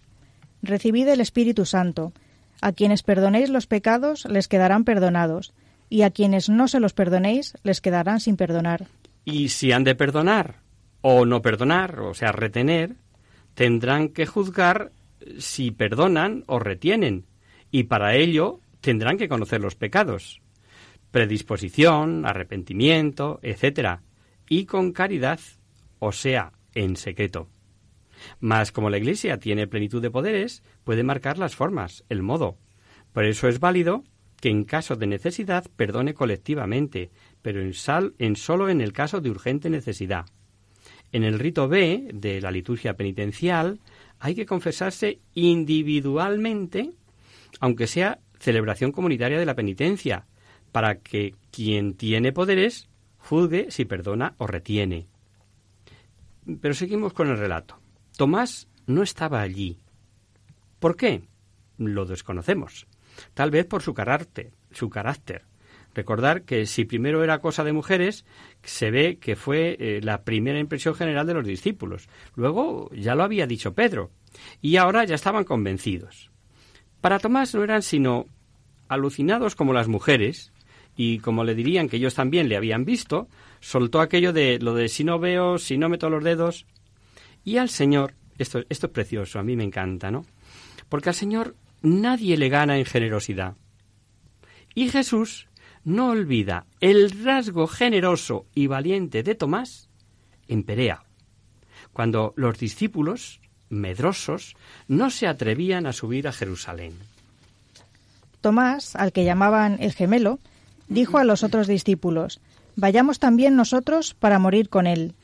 Recibid 0.63 1.09
el 1.09 1.21
Espíritu 1.21 1.65
Santo. 1.67 2.13
A 2.61 2.73
quienes 2.73 3.03
perdonéis 3.03 3.51
los 3.51 3.67
pecados 3.67 4.25
les 4.25 4.49
quedarán 4.49 4.85
perdonados, 4.85 5.53
y 5.89 6.03
a 6.03 6.11
quienes 6.11 6.49
no 6.49 6.69
se 6.69 6.81
los 6.81 6.95
perdonéis 6.95 7.55
les 7.65 7.81
quedarán 7.81 8.21
sin 8.21 8.37
perdonar. 8.37 8.87
Y 9.25 9.51
si 9.51 9.73
han 9.73 9.85
de 9.85 9.95
perdonar 9.95 10.61
o 11.03 11.27
no 11.27 11.43
perdonar, 11.43 12.01
o 12.01 12.15
sea, 12.15 12.33
retener, 12.33 12.97
tendrán 13.55 14.09
que 14.09 14.25
juzgar 14.25 14.93
si 15.39 15.71
perdonan 15.71 16.45
o 16.47 16.59
retienen, 16.59 17.27
y 17.71 17.85
para 17.85 18.15
ello 18.17 18.61
tendrán 18.81 19.17
que 19.17 19.29
conocer 19.29 19.61
los 19.61 19.77
pecados, 19.77 20.43
predisposición, 21.11 22.27
arrepentimiento, 22.27 23.39
etc., 23.43 24.01
y 24.49 24.67
con 24.67 24.93
caridad, 24.93 25.41
o 25.99 26.13
sea, 26.13 26.53
en 26.75 26.97
secreto. 26.97 27.49
Mas 28.41 28.73
como 28.73 28.91
la 28.91 28.99
Iglesia 28.99 29.39
tiene 29.39 29.67
plenitud 29.67 30.03
de 30.03 30.11
poderes, 30.11 30.63
puede 30.85 31.03
marcar 31.03 31.39
las 31.39 31.57
formas, 31.57 32.05
el 32.09 32.23
modo. 32.23 32.59
Por 33.13 33.25
eso 33.25 33.49
es 33.49 33.61
válido 33.61 34.05
que 34.41 34.49
en 34.49 34.65
caso 34.65 34.97
de 34.97 35.07
necesidad 35.07 35.65
perdone 35.77 36.15
colectivamente, 36.15 37.11
pero 37.43 37.61
en, 37.61 37.75
sal, 37.75 38.15
en 38.19 38.37
solo 38.37 38.69
en 38.69 38.81
el 38.81 38.93
caso 38.93 39.21
de 39.21 39.31
urgente 39.31 39.71
necesidad. 39.71 40.27
En 41.13 41.25
el 41.25 41.39
rito 41.39 41.69
B 41.69 42.09
de 42.13 42.41
la 42.41 42.51
liturgia 42.51 42.97
penitencial 42.97 43.81
hay 44.25 44.37
que 44.37 44.47
confesarse 44.47 45.19
individualmente, 45.35 46.93
aunque 47.59 47.89
sea 47.89 48.21
celebración 48.39 48.93
comunitaria 48.93 49.37
de 49.37 49.45
la 49.45 49.57
penitencia, 49.57 50.27
para 50.71 51.01
que 51.01 51.35
quien 51.51 51.95
tiene 51.95 52.33
poderes 52.33 52.89
juzgue 53.19 53.73
si 53.73 53.85
perdona 53.85 54.37
o 54.39 54.47
retiene. 54.47 55.09
Pero 56.61 56.73
seguimos 56.75 57.13
con 57.15 57.31
el 57.31 57.37
relato. 57.37 57.81
Tomás 58.17 58.69
no 58.87 59.03
estaba 59.03 59.41
allí. 59.41 59.81
¿Por 60.79 60.97
qué? 60.97 61.23
Lo 61.77 62.05
desconocemos. 62.05 62.87
Tal 63.35 63.51
vez 63.51 63.67
por 63.67 63.83
su 63.83 63.93
carácter, 63.93 64.53
su 64.71 64.89
carácter. 64.89 65.47
Recordar 65.95 66.43
que 66.43 66.67
si 66.67 66.85
primero 66.85 67.23
era 67.23 67.41
cosa 67.41 67.65
de 67.65 67.73
mujeres, 67.73 68.25
se 68.63 68.91
ve 68.91 69.19
que 69.19 69.37
fue 69.37 69.77
eh, 69.79 70.01
la 70.03 70.23
primera 70.23 70.59
impresión 70.59 70.95
general 70.95 71.27
de 71.27 71.35
los 71.35 71.47
discípulos. 71.47 72.09
Luego 72.35 72.91
ya 72.95 73.15
lo 73.15 73.25
había 73.25 73.47
dicho 73.47 73.75
Pedro. 73.75 74.11
Y 74.61 74.77
ahora 74.77 75.05
ya 75.05 75.15
estaban 75.15 75.45
convencidos. 75.45 76.31
Para 77.01 77.19
Tomás 77.19 77.55
no 77.55 77.63
eran 77.63 77.83
sino 77.83 78.27
alucinados 78.89 79.55
como 79.55 79.73
las 79.73 79.89
mujeres, 79.89 80.53
y 80.97 81.19
como 81.19 81.45
le 81.45 81.55
dirían 81.55 81.89
que 81.89 81.97
ellos 81.97 82.15
también 82.15 82.49
le 82.49 82.57
habían 82.57 82.85
visto, 82.85 83.29
soltó 83.61 84.01
aquello 84.01 84.33
de 84.33 84.59
lo 84.59 84.75
de 84.75 84.89
si 84.89 85.05
no 85.05 85.19
veo, 85.19 85.59
si 85.59 85.79
no 85.79 85.89
meto 85.89 86.11
los 86.11 86.23
dedos, 86.23 86.67
y 87.45 87.57
al 87.57 87.69
Señor, 87.69 88.15
esto, 88.39 88.61
esto 88.69 88.87
es 88.87 88.93
precioso, 88.93 89.39
a 89.39 89.43
mí 89.43 89.57
me 89.57 89.65
encanta, 89.65 90.11
¿no? 90.11 90.25
Porque 90.89 91.09
al 91.09 91.15
Señor 91.15 91.57
nadie 91.81 92.37
le 92.37 92.49
gana 92.49 92.79
en 92.79 92.85
generosidad. 92.85 93.57
Y 94.75 94.89
Jesús 94.89 95.49
no 95.85 96.11
olvida 96.11 96.67
el 96.81 97.11
rasgo 97.25 97.67
generoso 97.67 98.47
y 98.55 98.67
valiente 98.67 99.23
de 99.23 99.35
Tomás 99.35 99.89
en 100.49 100.63
Perea, 100.63 101.05
cuando 101.93 102.33
los 102.37 102.59
discípulos, 102.59 103.41
medrosos, 103.69 104.55
no 104.89 105.11
se 105.11 105.27
atrevían 105.27 105.87
a 105.87 105.93
subir 105.93 106.29
a 106.29 106.33
Jerusalén. 106.33 106.93
Tomás, 108.41 108.97
al 108.97 109.13
que 109.13 109.25
llamaban 109.25 109.79
el 109.81 109.93
gemelo, 109.93 110.39
dijo 110.89 111.19
a 111.19 111.25
los 111.25 111.43
otros 111.45 111.67
discípulos, 111.67 112.41
Vayamos 112.77 113.19
también 113.19 113.55
nosotros 113.55 114.15
para 114.15 114.39
morir 114.39 114.69
con 114.69 114.87
él. 114.87 115.15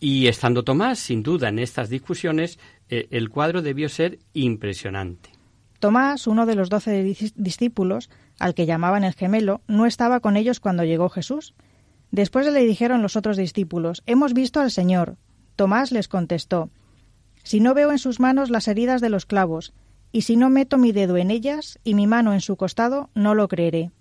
Y 0.00 0.26
estando 0.26 0.64
Tomás, 0.64 0.98
sin 0.98 1.22
duda, 1.22 1.48
en 1.48 1.58
estas 1.58 1.88
discusiones, 1.88 2.58
eh, 2.88 3.08
el 3.10 3.30
cuadro 3.30 3.62
debió 3.62 3.88
ser 3.88 4.18
impresionante. 4.32 5.30
Tomás, 5.78 6.26
uno 6.26 6.46
de 6.46 6.54
los 6.54 6.68
doce 6.68 7.02
discípulos, 7.36 8.10
al 8.40 8.54
que 8.54 8.66
llamaban 8.66 9.04
el 9.04 9.14
gemelo, 9.14 9.60
no 9.68 9.86
estaba 9.86 10.18
con 10.20 10.36
ellos 10.36 10.58
cuando 10.58 10.82
llegó 10.82 11.08
Jesús. 11.08 11.54
Después 12.10 12.52
le 12.52 12.64
dijeron 12.64 13.02
los 13.02 13.14
otros 13.14 13.36
discípulos, 13.36 14.02
Hemos 14.06 14.34
visto 14.34 14.60
al 14.60 14.72
Señor. 14.72 15.16
Tomás 15.54 15.92
les 15.92 16.08
contestó, 16.08 16.70
Si 17.44 17.60
no 17.60 17.74
veo 17.74 17.92
en 17.92 17.98
sus 17.98 18.18
manos 18.18 18.50
las 18.50 18.66
heridas 18.66 19.00
de 19.00 19.10
los 19.10 19.26
clavos, 19.26 19.72
y 20.10 20.22
si 20.22 20.36
no 20.36 20.50
meto 20.50 20.78
mi 20.78 20.90
dedo 20.90 21.16
en 21.16 21.30
ellas 21.30 21.78
y 21.84 21.94
mi 21.94 22.06
mano 22.06 22.32
en 22.32 22.40
su 22.40 22.56
costado, 22.56 23.10
no 23.14 23.34
lo 23.34 23.46
creeré. 23.46 23.92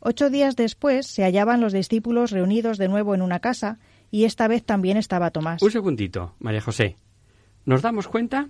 Ocho 0.00 0.30
días 0.30 0.56
después 0.56 1.06
se 1.06 1.22
hallaban 1.22 1.60
los 1.60 1.72
discípulos 1.72 2.30
reunidos 2.30 2.78
de 2.78 2.88
nuevo 2.88 3.14
en 3.14 3.22
una 3.22 3.40
casa, 3.40 3.78
y 4.10 4.24
esta 4.24 4.48
vez 4.48 4.64
también 4.64 4.96
estaba 4.96 5.30
Tomás. 5.30 5.62
Un 5.62 5.70
segundito, 5.70 6.34
María 6.38 6.60
José. 6.60 6.96
¿Nos 7.64 7.82
damos 7.82 8.06
cuenta? 8.06 8.48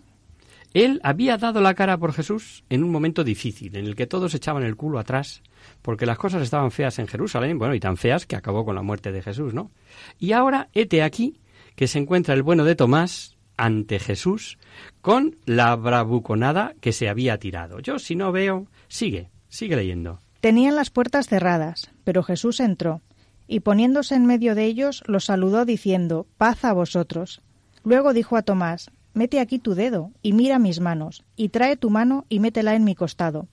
Él 0.75 1.01
había 1.05 1.39
dado 1.39 1.61
la 1.61 1.75
cara 1.75 1.97
por 1.97 2.13
Jesús 2.13 2.65
en 2.69 2.83
un 2.83 2.91
momento 2.91 3.23
difícil, 3.23 3.77
en 3.77 3.87
el 3.87 3.95
que 3.95 4.09
todos 4.09 4.35
echaban 4.35 4.65
el 4.65 4.75
culo 4.75 4.99
atrás, 4.99 5.43
porque 5.83 6.05
las 6.05 6.19
cosas 6.19 6.43
estaban 6.43 6.73
feas 6.73 6.99
en 6.99 7.07
Jerusalén, 7.07 7.59
bueno, 7.59 7.77
y 7.77 7.81
tan 7.81 7.97
feas 7.97 8.27
que 8.27 8.35
acabó 8.35 8.65
con 8.65 8.75
la 8.75 8.83
muerte 8.83 9.13
de 9.13 9.23
Jesús, 9.23 9.55
¿no? 9.55 9.71
Y 10.19 10.33
ahora, 10.33 10.69
hete 10.75 11.05
aquí, 11.05 11.39
que 11.77 11.87
se 11.87 12.01
encuentra 12.01 12.35
el 12.35 12.43
bueno 12.43 12.65
de 12.65 12.75
Tomás 12.75 13.37
ante 13.57 14.01
Jesús 14.01 14.59
con 15.01 15.37
la 15.47 15.77
bravuconada 15.77 16.75
que 16.81 16.93
se 16.93 17.09
había 17.09 17.39
tirado. 17.39 17.79
Yo, 17.79 18.01
si 18.01 18.17
no 18.17 18.33
veo, 18.33 18.67
sigue, 18.89 19.31
sigue 19.49 19.77
leyendo. 19.77 20.19
Tenían 20.41 20.75
las 20.75 20.91
puertas 20.91 21.29
cerradas, 21.29 21.91
pero 22.03 22.25
Jesús 22.25 22.59
entró, 22.59 23.01
y 23.47 23.61
poniéndose 23.61 24.17
en 24.17 24.27
medio 24.27 24.57
de 24.57 24.65
ellos, 24.65 25.05
los 25.07 25.27
saludó 25.27 25.65
diciendo, 25.65 26.27
Paz 26.37 26.65
a 26.65 26.73
vosotros. 26.73 27.43
Luego 27.85 28.13
dijo 28.13 28.37
a 28.37 28.43
Tomás, 28.43 28.91
Mete 29.15 29.41
aquí 29.41 29.59
tu 29.59 29.75
dedo, 29.75 30.11
y 30.23 30.33
mira 30.33 30.59
mis 30.59 30.81
manos, 30.81 31.25
y 31.37 31.49
trae 31.49 31.77
tu 31.77 31.89
mano 31.89 32.27
y 32.29 32.41
métela 32.41 32.75
en 32.75 32.85
mi 32.85 32.95
costado. 32.95 33.49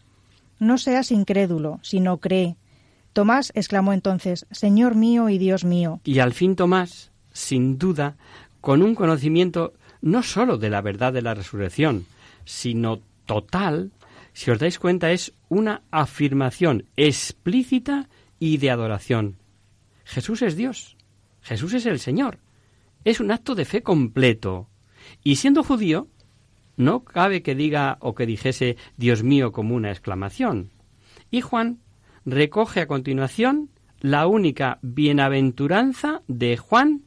No 0.59 0.77
seas 0.77 1.11
incrédulo, 1.11 1.79
sino 1.81 2.17
cree. 2.17 2.57
Tomás 3.13 3.51
exclamó 3.55 3.93
entonces, 3.93 4.45
Señor 4.51 4.95
mío 4.95 5.29
y 5.29 5.37
Dios 5.37 5.63
mío. 5.63 6.01
Y 6.03 6.19
al 6.19 6.33
fin 6.33 6.55
Tomás, 6.55 7.11
sin 7.31 7.77
duda, 7.77 8.17
con 8.59 8.81
un 8.81 8.95
conocimiento 8.95 9.73
no 10.01 10.23
sólo 10.23 10.57
de 10.57 10.69
la 10.69 10.81
verdad 10.81 11.13
de 11.13 11.21
la 11.21 11.33
resurrección, 11.33 12.05
sino 12.45 12.99
total 13.25 13.91
si 14.33 14.51
os 14.51 14.59
dais 14.59 14.79
cuenta, 14.79 15.11
es 15.11 15.33
una 15.49 15.83
afirmación 15.91 16.85
explícita 16.95 18.09
y 18.39 18.57
de 18.57 18.71
adoración. 18.71 19.37
Jesús 20.05 20.41
es 20.41 20.55
Dios, 20.55 20.97
Jesús 21.41 21.73
es 21.73 21.85
el 21.85 21.99
Señor. 21.99 22.39
Es 23.03 23.19
un 23.19 23.31
acto 23.31 23.55
de 23.55 23.65
fe 23.65 23.81
completo. 23.81 24.69
Y 25.23 25.37
siendo 25.37 25.63
judío, 25.63 26.07
no 26.77 27.03
cabe 27.03 27.41
que 27.41 27.55
diga 27.55 27.97
o 28.01 28.15
que 28.15 28.25
dijese 28.25 28.77
Dios 28.97 29.23
mío 29.23 29.51
como 29.51 29.75
una 29.75 29.91
exclamación. 29.91 30.71
Y 31.29 31.41
Juan 31.41 31.79
recoge 32.25 32.81
a 32.81 32.87
continuación 32.87 33.69
la 33.99 34.27
única 34.27 34.79
bienaventuranza 34.81 36.21
de 36.27 36.57
Juan, 36.57 37.03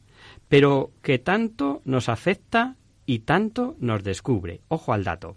pero 0.48 0.92
que 1.02 1.18
tanto 1.18 1.82
nos 1.84 2.08
afecta 2.08 2.76
y 3.06 3.20
tanto 3.20 3.76
nos 3.80 4.04
descubre. 4.04 4.60
Ojo 4.68 4.92
al 4.92 5.04
dato. 5.04 5.36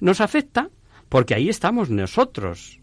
Nos 0.00 0.20
afecta 0.20 0.70
porque 1.08 1.34
ahí 1.34 1.48
estamos 1.48 1.90
nosotros. 1.90 2.80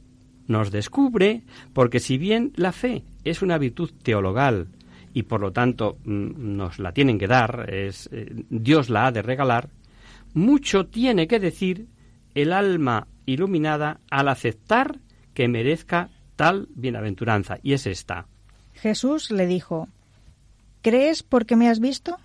Nos 0.48 0.72
descubre 0.72 1.44
porque 1.74 2.00
si 2.00 2.18
bien 2.18 2.52
la 2.56 2.72
fe 2.72 3.04
es 3.24 3.42
una 3.42 3.58
virtud 3.58 3.92
teologal 4.02 4.70
y 5.14 5.24
por 5.24 5.42
lo 5.42 5.52
tanto 5.52 5.98
mm, 6.04 6.56
nos 6.58 6.80
la 6.80 6.92
tienen 6.92 7.18
que 7.18 7.28
dar, 7.28 7.74
es, 7.74 8.10
eh, 8.12 8.28
Dios 8.50 8.90
la 8.90 9.08
ha 9.08 9.12
de 9.12 9.22
regalar, 9.22 9.70
mucho 10.34 10.86
tiene 10.86 11.28
que 11.28 11.40
decir 11.40 11.88
el 12.36 12.54
alma 12.54 13.08
iluminada 13.26 14.00
al 14.10 14.28
aceptar 14.28 15.00
que 15.34 15.48
merezca 15.48 16.10
tal 16.36 16.68
bienaventuranza, 16.76 17.58
y 17.64 17.74
es 17.74 17.86
esta. 17.86 18.28
Jesús 18.74 19.32
le 19.32 19.46
dijo, 19.46 19.90
¿Crees 20.82 21.24
porque 21.24 21.56
me 21.56 21.68
has 21.68 21.80
visto? 21.80 22.18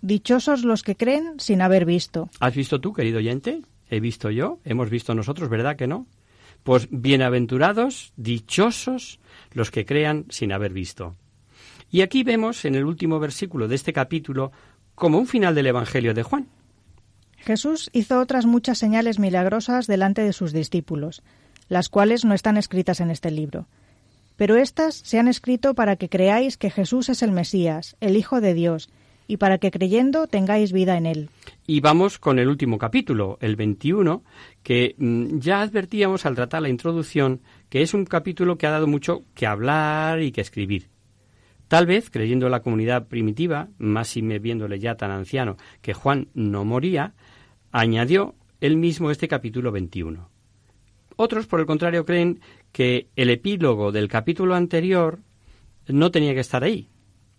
Dichosos 0.00 0.62
los 0.62 0.84
que 0.84 0.94
creen 0.94 1.40
sin 1.40 1.60
haber 1.60 1.84
visto. 1.84 2.30
¿Has 2.38 2.54
visto 2.54 2.80
tú, 2.80 2.92
querido 2.92 3.18
oyente? 3.18 3.62
¿He 3.90 3.98
visto 3.98 4.30
yo? 4.30 4.60
¿Hemos 4.64 4.90
visto 4.90 5.14
nosotros? 5.14 5.48
¿Verdad 5.48 5.76
que 5.76 5.88
no? 5.88 6.06
Pues 6.62 6.86
bienaventurados, 6.90 8.12
dichosos 8.16 9.18
los 9.52 9.70
que 9.70 9.84
crean 9.84 10.26
sin 10.28 10.52
haber 10.52 10.72
visto. 10.72 11.16
Y 11.90 12.02
aquí 12.02 12.22
vemos 12.22 12.64
en 12.64 12.74
el 12.74 12.84
último 12.84 13.18
versículo 13.18 13.68
de 13.68 13.74
este 13.74 13.92
capítulo 13.92 14.52
como 14.94 15.18
un 15.18 15.26
final 15.26 15.54
del 15.54 15.68
Evangelio 15.68 16.12
de 16.14 16.22
Juan. 16.22 16.48
Jesús 17.38 17.88
hizo 17.92 18.18
otras 18.18 18.46
muchas 18.46 18.78
señales 18.78 19.18
milagrosas 19.18 19.86
delante 19.86 20.22
de 20.22 20.32
sus 20.32 20.52
discípulos, 20.52 21.22
las 21.68 21.88
cuales 21.88 22.24
no 22.24 22.34
están 22.34 22.56
escritas 22.56 23.00
en 23.00 23.10
este 23.10 23.30
libro. 23.30 23.66
Pero 24.36 24.56
éstas 24.56 24.94
se 24.94 25.18
han 25.18 25.28
escrito 25.28 25.74
para 25.74 25.96
que 25.96 26.08
creáis 26.08 26.56
que 26.56 26.70
Jesús 26.70 27.08
es 27.08 27.22
el 27.22 27.32
Mesías, 27.32 27.96
el 28.00 28.16
Hijo 28.16 28.40
de 28.40 28.54
Dios, 28.54 28.90
y 29.26 29.36
para 29.36 29.58
que 29.58 29.70
creyendo 29.70 30.26
tengáis 30.26 30.72
vida 30.72 30.96
en 30.96 31.06
él. 31.06 31.30
Y 31.66 31.80
vamos 31.80 32.18
con 32.18 32.38
el 32.38 32.48
último 32.48 32.78
capítulo, 32.78 33.38
el 33.40 33.56
21, 33.56 34.22
que 34.62 34.94
mm, 34.96 35.38
ya 35.38 35.60
advertíamos 35.60 36.24
al 36.24 36.34
tratar 36.34 36.62
la 36.62 36.70
introducción 36.70 37.40
que 37.68 37.82
es 37.82 37.94
un 37.94 38.04
capítulo 38.04 38.56
que 38.56 38.66
ha 38.66 38.70
dado 38.70 38.86
mucho 38.86 39.24
que 39.34 39.46
hablar 39.46 40.22
y 40.22 40.32
que 40.32 40.40
escribir. 40.40 40.88
Tal 41.68 41.84
vez, 41.84 42.08
creyendo 42.10 42.48
la 42.48 42.60
comunidad 42.60 43.06
primitiva, 43.08 43.68
más 43.76 44.16
y 44.16 44.22
me 44.22 44.38
viéndole 44.38 44.78
ya 44.78 44.96
tan 44.96 45.10
anciano, 45.10 45.56
que 45.82 45.92
Juan 45.92 46.28
no 46.32 46.64
moría, 46.64 47.14
añadió 47.70 48.34
él 48.60 48.76
mismo 48.76 49.10
este 49.10 49.28
capítulo 49.28 49.70
21. 49.70 50.30
Otros, 51.16 51.46
por 51.46 51.60
el 51.60 51.66
contrario, 51.66 52.06
creen 52.06 52.40
que 52.72 53.08
el 53.16 53.28
epílogo 53.28 53.92
del 53.92 54.08
capítulo 54.08 54.54
anterior 54.54 55.20
no 55.86 56.10
tenía 56.10 56.32
que 56.32 56.40
estar 56.40 56.64
ahí, 56.64 56.88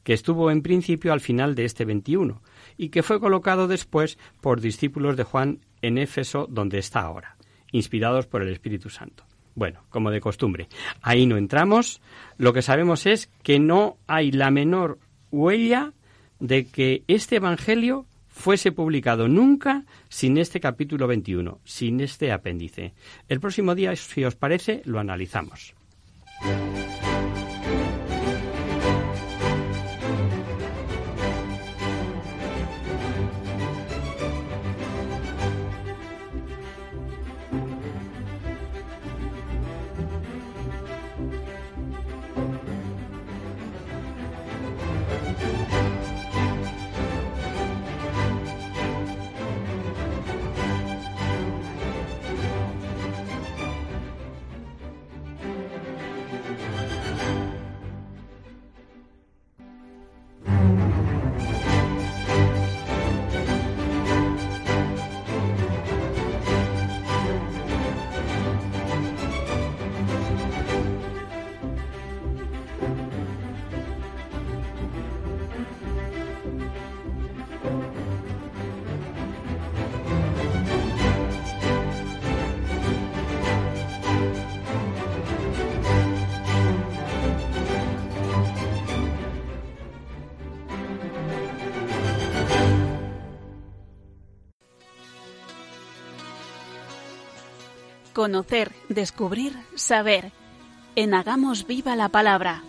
que 0.04 0.14
estuvo 0.14 0.52
en 0.52 0.62
principio 0.62 1.12
al 1.12 1.22
final 1.22 1.56
de 1.56 1.66
este 1.66 1.86
21 1.86 2.42
y 2.78 2.90
que 2.90 3.04
fue 3.04 3.20
colocado 3.20 3.68
después 3.68 4.20
por 4.42 4.62
discípulos 4.62 5.18
de 5.18 5.24
Juan 5.24 5.66
en 5.82 5.98
Éfeso, 5.98 6.46
donde 6.50 6.78
está 6.78 7.02
ahora, 7.02 7.38
inspirados 7.72 8.28
por 8.28 8.44
el 8.44 8.50
Espíritu 8.50 8.90
Santo. 8.90 9.29
Bueno, 9.60 9.82
como 9.90 10.10
de 10.10 10.22
costumbre, 10.22 10.70
ahí 11.02 11.26
no 11.26 11.36
entramos. 11.36 12.02
Lo 12.38 12.54
que 12.54 12.62
sabemos 12.62 13.06
es 13.06 13.30
que 13.44 13.60
no 13.60 13.98
hay 14.08 14.32
la 14.32 14.52
menor 14.52 15.00
huella 15.32 15.92
de 16.40 16.66
que 16.68 17.04
este 17.10 17.36
Evangelio 17.36 18.06
fuese 18.30 18.72
publicado 18.72 19.28
nunca 19.28 19.84
sin 20.08 20.38
este 20.38 20.62
capítulo 20.62 21.08
21, 21.08 21.60
sin 21.66 22.00
este 22.00 22.32
apéndice. 22.32 22.94
El 23.28 23.42
próximo 23.42 23.76
día, 23.76 23.94
si 23.98 24.24
os 24.24 24.36
parece, 24.36 24.82
lo 24.86 24.98
analizamos. 24.98 25.76
Conocer, 98.20 98.74
descubrir, 98.90 99.54
saber. 99.76 100.34
En 100.98 101.14
Hagamos 101.14 101.66
Viva 101.66 101.96
la 101.96 102.10
Palabra. 102.10 102.64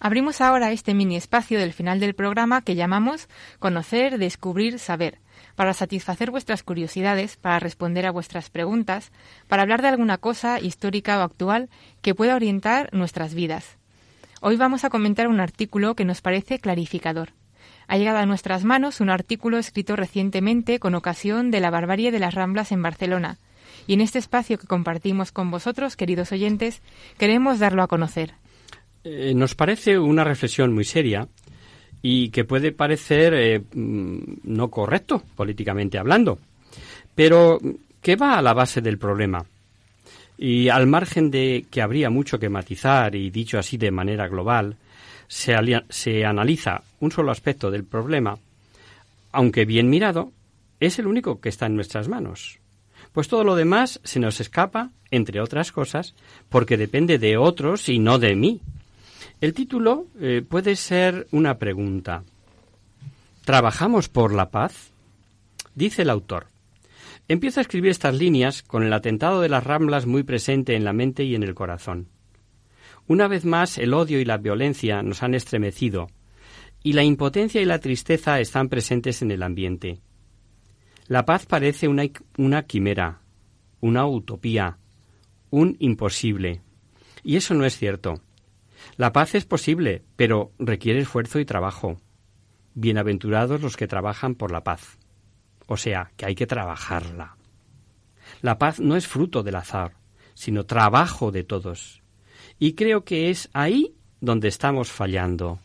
Abrimos 0.00 0.40
ahora 0.40 0.72
este 0.72 0.94
mini 0.94 1.16
espacio 1.16 1.58
del 1.58 1.74
final 1.74 2.00
del 2.00 2.14
programa 2.14 2.62
que 2.62 2.74
llamamos 2.74 3.28
Conocer, 3.58 4.16
Descubrir, 4.16 4.78
Saber, 4.78 5.18
para 5.56 5.74
satisfacer 5.74 6.30
vuestras 6.30 6.62
curiosidades, 6.62 7.36
para 7.36 7.58
responder 7.58 8.06
a 8.06 8.10
vuestras 8.10 8.48
preguntas, 8.48 9.12
para 9.46 9.64
hablar 9.64 9.82
de 9.82 9.88
alguna 9.88 10.16
cosa 10.16 10.58
histórica 10.58 11.18
o 11.18 11.22
actual 11.22 11.68
que 12.00 12.14
pueda 12.14 12.34
orientar 12.34 12.88
nuestras 12.92 13.34
vidas. 13.34 13.76
Hoy 14.40 14.56
vamos 14.56 14.84
a 14.84 14.88
comentar 14.88 15.28
un 15.28 15.40
artículo 15.40 15.94
que 15.94 16.06
nos 16.06 16.22
parece 16.22 16.58
clarificador 16.58 17.34
ha 17.88 17.96
llegado 17.96 18.18
a 18.18 18.26
nuestras 18.26 18.64
manos 18.64 19.00
un 19.00 19.10
artículo 19.10 19.58
escrito 19.58 19.96
recientemente 19.96 20.78
con 20.78 20.94
ocasión 20.94 21.50
de 21.50 21.60
la 21.60 21.70
barbarie 21.70 22.12
de 22.12 22.18
las 22.18 22.34
Ramblas 22.34 22.70
en 22.70 22.82
Barcelona. 22.82 23.38
Y 23.86 23.94
en 23.94 24.02
este 24.02 24.18
espacio 24.18 24.58
que 24.58 24.66
compartimos 24.66 25.32
con 25.32 25.50
vosotros, 25.50 25.96
queridos 25.96 26.30
oyentes, 26.30 26.82
queremos 27.18 27.58
darlo 27.58 27.82
a 27.82 27.88
conocer. 27.88 28.34
Eh, 29.04 29.32
nos 29.34 29.54
parece 29.54 29.98
una 29.98 30.22
reflexión 30.22 30.74
muy 30.74 30.84
seria 30.84 31.28
y 32.02 32.28
que 32.28 32.44
puede 32.44 32.72
parecer 32.72 33.34
eh, 33.34 33.60
mm, 33.60 34.18
no 34.44 34.70
correcto 34.70 35.22
políticamente 35.34 35.98
hablando, 35.98 36.38
pero 37.14 37.58
que 38.02 38.16
va 38.16 38.38
a 38.38 38.42
la 38.42 38.52
base 38.52 38.80
del 38.80 38.98
problema. 38.98 39.44
Y 40.36 40.68
al 40.68 40.86
margen 40.86 41.30
de 41.30 41.66
que 41.70 41.82
habría 41.82 42.10
mucho 42.10 42.38
que 42.38 42.48
matizar 42.48 43.14
y 43.16 43.30
dicho 43.30 43.58
así 43.58 43.76
de 43.76 43.90
manera 43.90 44.28
global, 44.28 44.76
se, 45.26 45.54
analiza 46.24 46.82
un 47.00 47.12
solo 47.12 47.30
aspecto 47.30 47.70
del 47.70 47.84
problema, 47.84 48.38
aunque 49.32 49.64
bien 49.64 49.90
mirado, 49.90 50.32
es 50.80 50.98
el 50.98 51.06
único 51.06 51.40
que 51.40 51.48
está 51.48 51.66
en 51.66 51.74
nuestras 51.74 52.08
manos. 52.08 52.58
Pues 53.12 53.28
todo 53.28 53.44
lo 53.44 53.56
demás 53.56 54.00
se 54.04 54.20
nos 54.20 54.40
escapa, 54.40 54.90
entre 55.10 55.40
otras 55.40 55.72
cosas, 55.72 56.14
porque 56.48 56.76
depende 56.76 57.18
de 57.18 57.36
otros 57.36 57.88
y 57.88 57.98
no 57.98 58.18
de 58.18 58.34
mí. 58.34 58.60
El 59.40 59.54
título 59.54 60.06
eh, 60.20 60.42
puede 60.46 60.76
ser 60.76 61.26
una 61.30 61.58
pregunta. 61.58 62.24
¿Trabajamos 63.44 64.08
por 64.08 64.34
la 64.34 64.50
paz? 64.50 64.90
Dice 65.74 66.02
el 66.02 66.10
autor. 66.10 66.46
Empiezo 67.28 67.60
a 67.60 67.62
escribir 67.62 67.90
estas 67.90 68.14
líneas 68.14 68.62
con 68.62 68.82
el 68.82 68.92
atentado 68.92 69.40
de 69.40 69.48
las 69.48 69.64
Ramblas 69.64 70.06
muy 70.06 70.22
presente 70.22 70.74
en 70.74 70.84
la 70.84 70.92
mente 70.92 71.24
y 71.24 71.34
en 71.34 71.42
el 71.42 71.54
corazón. 71.54 72.08
Una 73.06 73.28
vez 73.28 73.44
más, 73.44 73.78
el 73.78 73.94
odio 73.94 74.20
y 74.20 74.24
la 74.24 74.38
violencia 74.38 75.02
nos 75.02 75.22
han 75.22 75.34
estremecido, 75.34 76.08
y 76.82 76.92
la 76.92 77.04
impotencia 77.04 77.60
y 77.60 77.64
la 77.64 77.80
tristeza 77.80 78.40
están 78.40 78.68
presentes 78.68 79.22
en 79.22 79.30
el 79.30 79.42
ambiente. 79.42 80.00
La 81.06 81.24
paz 81.24 81.46
parece 81.46 81.88
una, 81.88 82.04
una 82.36 82.64
quimera, 82.64 83.20
una 83.80 84.06
utopía, 84.06 84.78
un 85.50 85.76
imposible. 85.78 86.62
Y 87.22 87.36
eso 87.36 87.54
no 87.54 87.64
es 87.64 87.76
cierto. 87.76 88.22
La 88.96 89.12
paz 89.12 89.34
es 89.34 89.44
posible, 89.44 90.04
pero 90.16 90.52
requiere 90.58 91.00
esfuerzo 91.00 91.40
y 91.40 91.44
trabajo. 91.44 92.00
Bienaventurados 92.74 93.60
los 93.60 93.76
que 93.76 93.88
trabajan 93.88 94.34
por 94.34 94.52
la 94.52 94.62
paz. 94.62 94.98
O 95.66 95.76
sea, 95.76 96.12
que 96.16 96.26
hay 96.26 96.34
que 96.34 96.46
trabajarla. 96.46 97.36
La 98.40 98.58
paz 98.58 98.78
no 98.80 98.96
es 98.96 99.06
fruto 99.06 99.42
del 99.42 99.56
azar, 99.56 99.94
sino 100.34 100.64
trabajo 100.64 101.32
de 101.32 101.44
todos. 101.44 102.02
Y 102.58 102.74
creo 102.74 103.04
que 103.04 103.30
es 103.30 103.50
ahí 103.52 103.94
donde 104.20 104.48
estamos 104.48 104.90
fallando. 104.90 105.60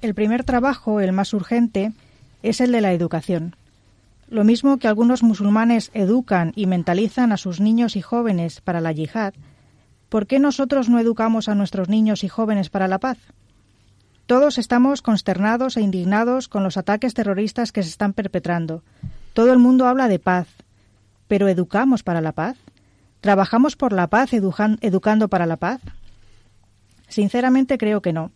El 0.00 0.14
primer 0.14 0.44
trabajo, 0.44 1.00
el 1.00 1.12
más 1.12 1.34
urgente, 1.34 1.92
es 2.44 2.60
el 2.60 2.70
de 2.70 2.80
la 2.80 2.92
educación. 2.92 3.56
Lo 4.28 4.44
mismo 4.44 4.78
que 4.78 4.86
algunos 4.86 5.24
musulmanes 5.24 5.90
educan 5.92 6.52
y 6.54 6.66
mentalizan 6.66 7.32
a 7.32 7.36
sus 7.36 7.60
niños 7.60 7.96
y 7.96 8.02
jóvenes 8.02 8.60
para 8.60 8.80
la 8.80 8.92
yihad, 8.92 9.34
¿por 10.08 10.26
qué 10.26 10.38
nosotros 10.38 10.88
no 10.88 11.00
educamos 11.00 11.48
a 11.48 11.56
nuestros 11.56 11.88
niños 11.88 12.22
y 12.22 12.28
jóvenes 12.28 12.70
para 12.70 12.86
la 12.86 12.98
paz? 12.98 13.18
Todos 14.26 14.58
estamos 14.58 15.02
consternados 15.02 15.76
e 15.76 15.80
indignados 15.80 16.48
con 16.48 16.62
los 16.62 16.76
ataques 16.76 17.14
terroristas 17.14 17.72
que 17.72 17.82
se 17.82 17.88
están 17.88 18.12
perpetrando. 18.12 18.84
Todo 19.32 19.52
el 19.52 19.58
mundo 19.58 19.86
habla 19.86 20.06
de 20.06 20.18
paz. 20.18 20.46
¿Pero 21.26 21.48
educamos 21.48 22.02
para 22.02 22.20
la 22.20 22.32
paz? 22.32 22.56
¿Trabajamos 23.20 23.74
por 23.74 23.92
la 23.92 24.06
paz 24.06 24.30
educando 24.32 25.28
para 25.28 25.46
la 25.46 25.56
paz? 25.56 25.80
Sinceramente 27.08 27.78
creo 27.78 28.02
que 28.02 28.12
no, 28.12 28.30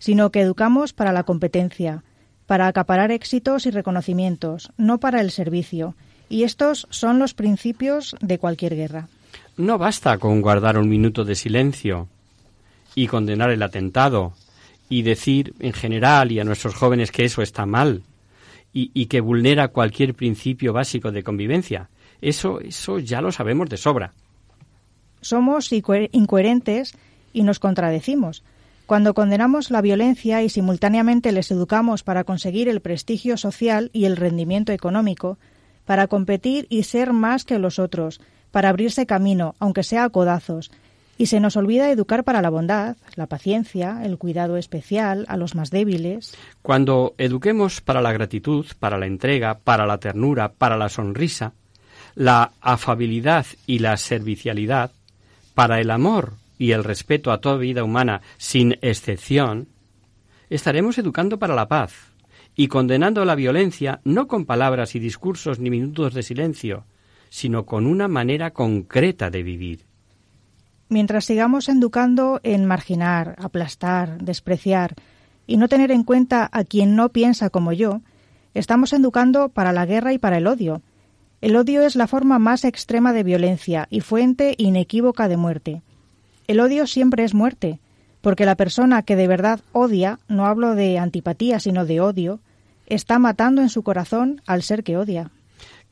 sino 0.00 0.32
que 0.32 0.40
educamos 0.40 0.92
para 0.92 1.12
la 1.12 1.22
competencia, 1.22 2.02
para 2.46 2.66
acaparar 2.66 3.12
éxitos 3.12 3.66
y 3.66 3.70
reconocimientos, 3.70 4.72
no 4.76 4.98
para 4.98 5.20
el 5.20 5.30
servicio. 5.30 5.94
Y 6.28 6.42
estos 6.42 6.88
son 6.90 7.20
los 7.20 7.34
principios 7.34 8.16
de 8.20 8.38
cualquier 8.38 8.74
guerra. 8.74 9.08
No 9.56 9.78
basta 9.78 10.18
con 10.18 10.40
guardar 10.40 10.78
un 10.78 10.88
minuto 10.88 11.24
de 11.24 11.36
silencio 11.36 12.08
y 12.96 13.06
condenar 13.06 13.50
el 13.50 13.62
atentado 13.62 14.32
y 14.88 15.02
decir 15.02 15.54
en 15.60 15.72
general 15.72 16.32
y 16.32 16.40
a 16.40 16.44
nuestros 16.44 16.74
jóvenes 16.74 17.12
que 17.12 17.24
eso 17.24 17.42
está 17.42 17.66
mal 17.66 18.02
y, 18.72 19.06
que 19.06 19.20
vulnera 19.20 19.68
cualquier 19.68 20.14
principio 20.14 20.72
básico 20.72 21.10
de 21.12 21.22
convivencia. 21.22 21.88
Eso, 22.20 22.60
eso 22.60 22.98
ya 22.98 23.20
lo 23.20 23.32
sabemos 23.32 23.68
de 23.68 23.76
sobra. 23.76 24.12
Somos 25.20 25.72
incoherentes 25.72 26.94
y 27.32 27.42
nos 27.42 27.58
contradecimos. 27.58 28.42
Cuando 28.90 29.14
condenamos 29.14 29.70
la 29.70 29.82
violencia 29.82 30.42
y 30.42 30.48
simultáneamente 30.48 31.30
les 31.30 31.52
educamos 31.52 32.02
para 32.02 32.24
conseguir 32.24 32.68
el 32.68 32.80
prestigio 32.80 33.36
social 33.36 33.88
y 33.92 34.06
el 34.06 34.16
rendimiento 34.16 34.72
económico, 34.72 35.38
para 35.84 36.08
competir 36.08 36.66
y 36.70 36.82
ser 36.82 37.12
más 37.12 37.44
que 37.44 37.60
los 37.60 37.78
otros, 37.78 38.20
para 38.50 38.68
abrirse 38.68 39.06
camino, 39.06 39.54
aunque 39.60 39.84
sea 39.84 40.02
a 40.02 40.10
codazos, 40.10 40.72
y 41.16 41.26
se 41.26 41.38
nos 41.38 41.56
olvida 41.56 41.92
educar 41.92 42.24
para 42.24 42.42
la 42.42 42.50
bondad, 42.50 42.96
la 43.14 43.28
paciencia, 43.28 44.00
el 44.02 44.18
cuidado 44.18 44.56
especial 44.56 45.24
a 45.28 45.36
los 45.36 45.54
más 45.54 45.70
débiles. 45.70 46.36
Cuando 46.60 47.14
eduquemos 47.16 47.80
para 47.80 48.02
la 48.02 48.10
gratitud, 48.10 48.66
para 48.80 48.98
la 48.98 49.06
entrega, 49.06 49.60
para 49.62 49.86
la 49.86 49.98
ternura, 49.98 50.50
para 50.50 50.76
la 50.76 50.88
sonrisa, 50.88 51.52
la 52.16 52.50
afabilidad 52.60 53.46
y 53.68 53.78
la 53.78 53.96
servicialidad, 53.96 54.90
para 55.54 55.80
el 55.80 55.92
amor 55.92 56.39
y 56.60 56.72
el 56.72 56.84
respeto 56.84 57.32
a 57.32 57.40
toda 57.40 57.56
vida 57.56 57.82
humana 57.82 58.20
sin 58.36 58.76
excepción, 58.82 59.68
estaremos 60.50 60.98
educando 60.98 61.38
para 61.38 61.54
la 61.54 61.68
paz 61.68 62.12
y 62.54 62.68
condenando 62.68 63.24
la 63.24 63.34
violencia 63.34 64.02
no 64.04 64.28
con 64.28 64.44
palabras 64.44 64.94
y 64.94 64.98
discursos 64.98 65.58
ni 65.58 65.70
minutos 65.70 66.12
de 66.12 66.22
silencio, 66.22 66.84
sino 67.30 67.64
con 67.64 67.86
una 67.86 68.08
manera 68.08 68.50
concreta 68.50 69.30
de 69.30 69.42
vivir. 69.42 69.86
Mientras 70.90 71.24
sigamos 71.24 71.70
educando 71.70 72.40
en 72.42 72.66
marginar, 72.66 73.36
aplastar, 73.38 74.22
despreciar 74.22 74.96
y 75.46 75.56
no 75.56 75.66
tener 75.66 75.90
en 75.90 76.04
cuenta 76.04 76.46
a 76.52 76.64
quien 76.64 76.94
no 76.94 77.08
piensa 77.08 77.48
como 77.48 77.72
yo, 77.72 78.02
estamos 78.52 78.92
educando 78.92 79.48
para 79.48 79.72
la 79.72 79.86
guerra 79.86 80.12
y 80.12 80.18
para 80.18 80.36
el 80.36 80.46
odio. 80.46 80.82
El 81.40 81.56
odio 81.56 81.80
es 81.80 81.96
la 81.96 82.06
forma 82.06 82.38
más 82.38 82.66
extrema 82.66 83.14
de 83.14 83.22
violencia 83.22 83.86
y 83.88 84.00
fuente 84.00 84.54
inequívoca 84.58 85.26
de 85.26 85.38
muerte. 85.38 85.82
El 86.50 86.58
odio 86.58 86.88
siempre 86.88 87.22
es 87.22 87.32
muerte, 87.32 87.78
porque 88.22 88.44
la 88.44 88.56
persona 88.56 89.04
que 89.04 89.14
de 89.14 89.28
verdad 89.28 89.60
odia, 89.70 90.18
no 90.26 90.46
hablo 90.46 90.74
de 90.74 90.98
antipatía, 90.98 91.60
sino 91.60 91.86
de 91.86 92.00
odio, 92.00 92.40
está 92.86 93.20
matando 93.20 93.62
en 93.62 93.68
su 93.68 93.84
corazón 93.84 94.42
al 94.48 94.64
ser 94.64 94.82
que 94.82 94.96
odia. 94.96 95.30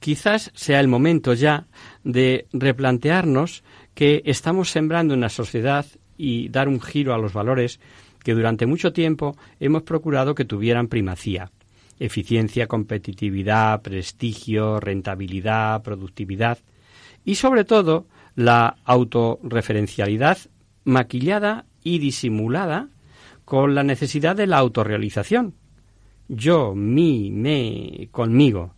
Quizás 0.00 0.50
sea 0.56 0.80
el 0.80 0.88
momento 0.88 1.32
ya 1.32 1.68
de 2.02 2.48
replantearnos 2.52 3.62
que 3.94 4.22
estamos 4.24 4.72
sembrando 4.72 5.14
en 5.14 5.20
la 5.20 5.28
sociedad 5.28 5.86
y 6.16 6.48
dar 6.48 6.66
un 6.66 6.80
giro 6.80 7.14
a 7.14 7.18
los 7.18 7.32
valores 7.32 7.78
que 8.24 8.34
durante 8.34 8.66
mucho 8.66 8.92
tiempo 8.92 9.36
hemos 9.60 9.84
procurado 9.84 10.34
que 10.34 10.44
tuvieran 10.44 10.88
primacía. 10.88 11.52
Eficiencia, 12.00 12.66
competitividad, 12.66 13.80
prestigio, 13.80 14.80
rentabilidad, 14.80 15.84
productividad 15.84 16.58
y 17.24 17.36
sobre 17.36 17.64
todo 17.64 18.06
la 18.38 18.76
autorreferencialidad 18.84 20.38
maquillada 20.84 21.64
y 21.82 21.98
disimulada 21.98 22.88
con 23.44 23.74
la 23.74 23.82
necesidad 23.82 24.36
de 24.36 24.46
la 24.46 24.58
autorrealización. 24.58 25.54
Yo, 26.28 26.72
mí, 26.76 27.32
me, 27.32 28.08
conmigo. 28.12 28.74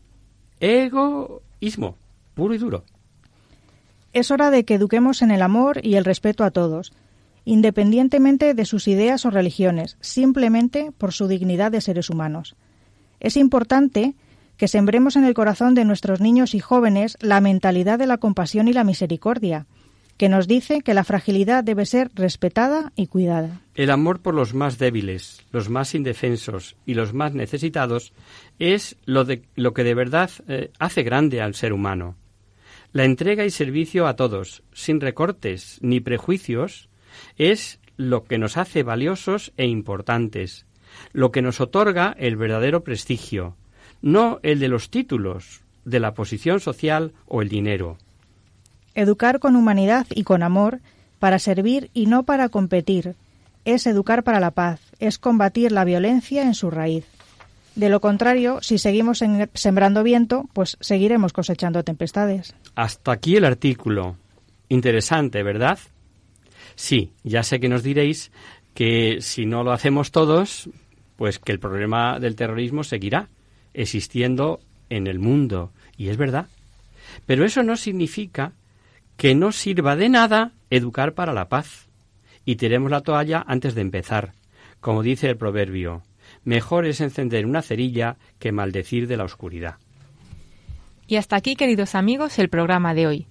Egoísmo, 0.60 1.98
puro 2.32 2.54
y 2.54 2.58
duro. 2.58 2.84
Es 4.14 4.30
hora 4.30 4.50
de 4.50 4.64
que 4.64 4.76
eduquemos 4.76 5.20
en 5.20 5.30
el 5.30 5.42
amor 5.42 5.84
y 5.84 5.96
el 5.96 6.06
respeto 6.06 6.44
a 6.44 6.52
todos, 6.52 6.94
independientemente 7.44 8.54
de 8.54 8.64
sus 8.64 8.88
ideas 8.88 9.26
o 9.26 9.30
religiones, 9.30 9.98
simplemente 10.00 10.90
por 10.96 11.12
su 11.12 11.28
dignidad 11.28 11.70
de 11.70 11.82
seres 11.82 12.08
humanos. 12.08 12.56
Es 13.20 13.36
importante 13.36 14.14
que 14.60 14.68
sembremos 14.68 15.16
en 15.16 15.24
el 15.24 15.32
corazón 15.32 15.74
de 15.74 15.86
nuestros 15.86 16.20
niños 16.20 16.54
y 16.54 16.60
jóvenes 16.60 17.16
la 17.22 17.40
mentalidad 17.40 17.98
de 17.98 18.06
la 18.06 18.18
compasión 18.18 18.68
y 18.68 18.74
la 18.74 18.84
misericordia, 18.84 19.64
que 20.18 20.28
nos 20.28 20.46
dice 20.46 20.82
que 20.82 20.92
la 20.92 21.02
fragilidad 21.02 21.64
debe 21.64 21.86
ser 21.86 22.10
respetada 22.14 22.92
y 22.94 23.06
cuidada. 23.06 23.62
El 23.74 23.90
amor 23.90 24.20
por 24.20 24.34
los 24.34 24.52
más 24.52 24.76
débiles, 24.76 25.40
los 25.50 25.70
más 25.70 25.94
indefensos 25.94 26.76
y 26.84 26.92
los 26.92 27.14
más 27.14 27.32
necesitados 27.32 28.12
es 28.58 28.98
lo, 29.06 29.24
que 29.24 29.82
de 29.82 29.94
verdad 29.94 30.30
eh, 30.46 30.70
hace 30.78 31.04
grande 31.04 31.40
al 31.40 31.54
ser 31.54 31.72
humano. 31.72 32.16
La 32.92 33.06
entrega 33.06 33.46
y 33.46 33.50
servicio 33.50 34.06
a 34.06 34.14
todos, 34.14 34.62
sin 34.74 35.00
recortes 35.00 35.78
ni 35.80 36.00
prejuicios, 36.00 36.90
es 37.38 37.80
lo 37.96 38.24
que 38.24 38.36
nos 38.36 38.58
hace 38.58 38.82
valiosos 38.82 39.54
e 39.56 39.64
importantes, 39.64 40.66
lo 41.12 41.32
que 41.32 41.40
nos 41.40 41.62
otorga 41.62 42.14
el 42.18 42.36
verdadero 42.36 42.84
prestigio, 42.84 43.56
no 44.02 44.40
el 44.42 44.58
de 44.58 44.68
los 44.68 44.90
títulos, 44.90 45.62
de 45.84 46.00
la 46.00 46.14
posición 46.14 46.60
social 46.60 47.12
o 47.26 47.42
el 47.42 47.48
dinero. 47.48 47.98
Educar 48.94 49.38
con 49.38 49.56
humanidad 49.56 50.06
y 50.14 50.24
con 50.24 50.42
amor 50.42 50.80
para 51.18 51.38
servir 51.38 51.90
y 51.94 52.06
no 52.06 52.24
para 52.24 52.48
competir 52.48 53.14
es 53.64 53.86
educar 53.86 54.24
para 54.24 54.40
la 54.40 54.50
paz, 54.50 54.80
es 54.98 55.18
combatir 55.18 55.70
la 55.72 55.84
violencia 55.84 56.42
en 56.42 56.54
su 56.54 56.70
raíz. 56.70 57.04
De 57.76 57.88
lo 57.88 58.00
contrario, 58.00 58.58
si 58.62 58.78
seguimos 58.78 59.22
sembrando 59.54 60.02
viento, 60.02 60.48
pues 60.52 60.76
seguiremos 60.80 61.32
cosechando 61.32 61.84
tempestades. 61.84 62.54
Hasta 62.74 63.12
aquí 63.12 63.36
el 63.36 63.44
artículo. 63.44 64.16
Interesante, 64.68 65.42
¿verdad? 65.42 65.78
Sí, 66.74 67.12
ya 67.22 67.42
sé 67.42 67.60
que 67.60 67.68
nos 67.68 67.82
diréis 67.82 68.32
que 68.74 69.18
si 69.20 69.46
no 69.46 69.62
lo 69.62 69.72
hacemos 69.72 70.10
todos, 70.10 70.68
pues 71.16 71.38
que 71.38 71.52
el 71.52 71.60
problema 71.60 72.18
del 72.18 72.36
terrorismo 72.36 72.82
seguirá 72.82 73.28
existiendo 73.74 74.60
en 74.88 75.06
el 75.06 75.18
mundo. 75.18 75.72
Y 75.96 76.08
es 76.08 76.16
verdad. 76.16 76.46
Pero 77.26 77.44
eso 77.44 77.62
no 77.62 77.76
significa 77.76 78.52
que 79.16 79.34
no 79.34 79.52
sirva 79.52 79.96
de 79.96 80.08
nada 80.08 80.52
educar 80.70 81.14
para 81.14 81.32
la 81.32 81.48
paz. 81.48 81.88
Y 82.44 82.56
tiremos 82.56 82.90
la 82.90 83.02
toalla 83.02 83.44
antes 83.46 83.74
de 83.74 83.82
empezar. 83.82 84.32
Como 84.80 85.02
dice 85.02 85.28
el 85.28 85.36
proverbio, 85.36 86.02
mejor 86.44 86.86
es 86.86 87.00
encender 87.00 87.44
una 87.46 87.62
cerilla 87.62 88.16
que 88.38 88.52
maldecir 88.52 89.06
de 89.06 89.16
la 89.16 89.24
oscuridad. 89.24 89.76
Y 91.06 91.16
hasta 91.16 91.36
aquí, 91.36 91.56
queridos 91.56 91.94
amigos, 91.94 92.38
el 92.38 92.48
programa 92.48 92.94
de 92.94 93.06
hoy. 93.06 93.26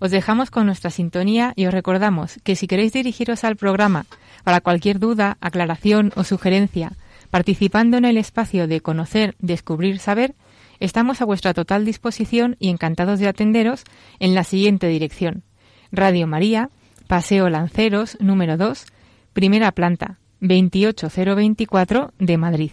Os 0.00 0.10
dejamos 0.10 0.50
con 0.50 0.66
nuestra 0.66 0.90
sintonía 0.90 1.52
y 1.56 1.66
os 1.66 1.72
recordamos 1.72 2.40
que 2.44 2.56
si 2.56 2.66
queréis 2.66 2.92
dirigiros 2.92 3.44
al 3.44 3.56
programa 3.56 4.06
para 4.44 4.60
cualquier 4.60 4.98
duda, 4.98 5.38
aclaración 5.40 6.12
o 6.16 6.24
sugerencia, 6.24 6.92
participando 7.32 7.96
en 7.96 8.04
el 8.04 8.18
espacio 8.18 8.68
de 8.68 8.82
conocer, 8.82 9.36
descubrir, 9.38 9.98
saber, 9.98 10.34
estamos 10.80 11.22
a 11.22 11.24
vuestra 11.24 11.54
total 11.54 11.86
disposición 11.86 12.56
y 12.58 12.68
encantados 12.68 13.20
de 13.20 13.26
atenderos 13.26 13.84
en 14.20 14.34
la 14.34 14.44
siguiente 14.44 14.86
dirección. 14.88 15.42
Radio 15.90 16.26
María, 16.26 16.68
Paseo 17.06 17.48
Lanceros, 17.48 18.18
número 18.20 18.58
2, 18.58 18.84
primera 19.32 19.72
planta, 19.72 20.18
28024 20.40 22.12
de 22.18 22.36
Madrid. 22.36 22.70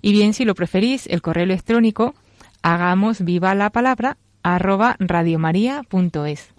Y 0.00 0.12
bien, 0.12 0.34
si 0.34 0.44
lo 0.44 0.54
preferís, 0.54 1.08
el 1.08 1.20
correo 1.20 1.42
electrónico 1.42 2.14
hagamos 2.62 3.24
viva 3.24 3.56
la 3.56 3.70
palabra 3.70 4.18
arroba 4.44 4.94
radiomaria.es. 5.00 6.49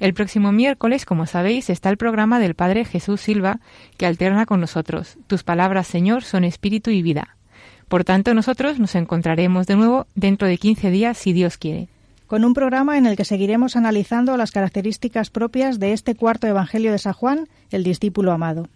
El 0.00 0.14
próximo 0.14 0.52
miércoles, 0.52 1.04
como 1.04 1.26
sabéis, 1.26 1.70
está 1.70 1.90
el 1.90 1.96
programa 1.96 2.38
del 2.38 2.54
Padre 2.54 2.84
Jesús 2.84 3.20
Silva 3.20 3.60
que 3.96 4.06
alterna 4.06 4.46
con 4.46 4.60
nosotros. 4.60 5.18
Tus 5.26 5.42
palabras, 5.42 5.86
Señor, 5.86 6.22
son 6.22 6.44
espíritu 6.44 6.90
y 6.90 7.02
vida. 7.02 7.36
Por 7.88 8.04
tanto, 8.04 8.34
nosotros 8.34 8.78
nos 8.78 8.94
encontraremos 8.94 9.66
de 9.66 9.76
nuevo 9.76 10.06
dentro 10.14 10.46
de 10.46 10.58
15 10.58 10.90
días, 10.90 11.18
si 11.18 11.32
Dios 11.32 11.56
quiere. 11.56 11.88
Con 12.26 12.44
un 12.44 12.52
programa 12.52 12.98
en 12.98 13.06
el 13.06 13.16
que 13.16 13.24
seguiremos 13.24 13.74
analizando 13.74 14.36
las 14.36 14.50
características 14.50 15.30
propias 15.30 15.80
de 15.80 15.94
este 15.94 16.14
cuarto 16.14 16.46
Evangelio 16.46 16.92
de 16.92 16.98
San 16.98 17.14
Juan, 17.14 17.48
el 17.70 17.82
discípulo 17.82 18.32
amado. 18.32 18.68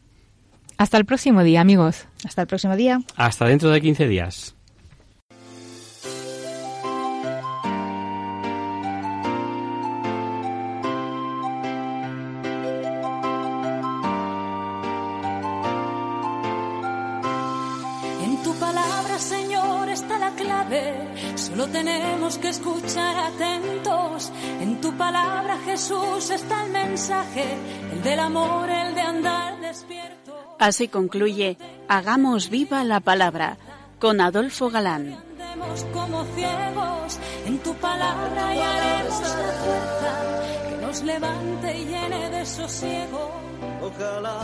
Hasta 0.78 0.96
el 0.96 1.04
próximo 1.04 1.44
día, 1.44 1.60
amigos. 1.60 2.06
Hasta 2.24 2.42
el 2.42 2.48
próximo 2.48 2.76
día. 2.76 3.02
Hasta 3.14 3.44
dentro 3.44 3.70
de 3.70 3.80
15 3.80 4.08
días. 4.08 4.56
Solo 21.52 21.68
tenemos 21.68 22.38
que 22.38 22.48
escuchar 22.48 23.14
atentos. 23.16 24.32
En 24.60 24.80
tu 24.80 24.96
palabra, 24.96 25.58
Jesús, 25.66 26.30
está 26.30 26.64
el 26.64 26.72
mensaje, 26.72 27.44
el 27.92 28.02
del 28.02 28.20
amor, 28.20 28.70
el 28.70 28.94
de 28.94 29.00
andar 29.02 29.60
despierto. 29.60 30.56
Así 30.58 30.88
concluye 30.88 31.58
Hagamos 31.88 32.48
viva 32.48 32.84
la 32.84 33.00
palabra 33.00 33.58
con 33.98 34.20
Adolfo 34.22 34.70
Galán. 34.70 35.12
Andemos 35.12 35.84
como 35.92 36.24
ciegos, 36.34 37.18
en 37.44 37.58
tu 37.58 37.74
palabra 37.74 38.54
y 38.54 38.58
haremos 38.58 39.20
la 39.20 39.52
fuerza 39.62 40.70
que 40.70 40.86
nos 40.86 41.02
levante 41.02 41.78
y 41.78 41.84
llene 41.84 42.30
de 42.30 42.46
sosiego. 42.46 43.30
Ojalá 43.82 44.40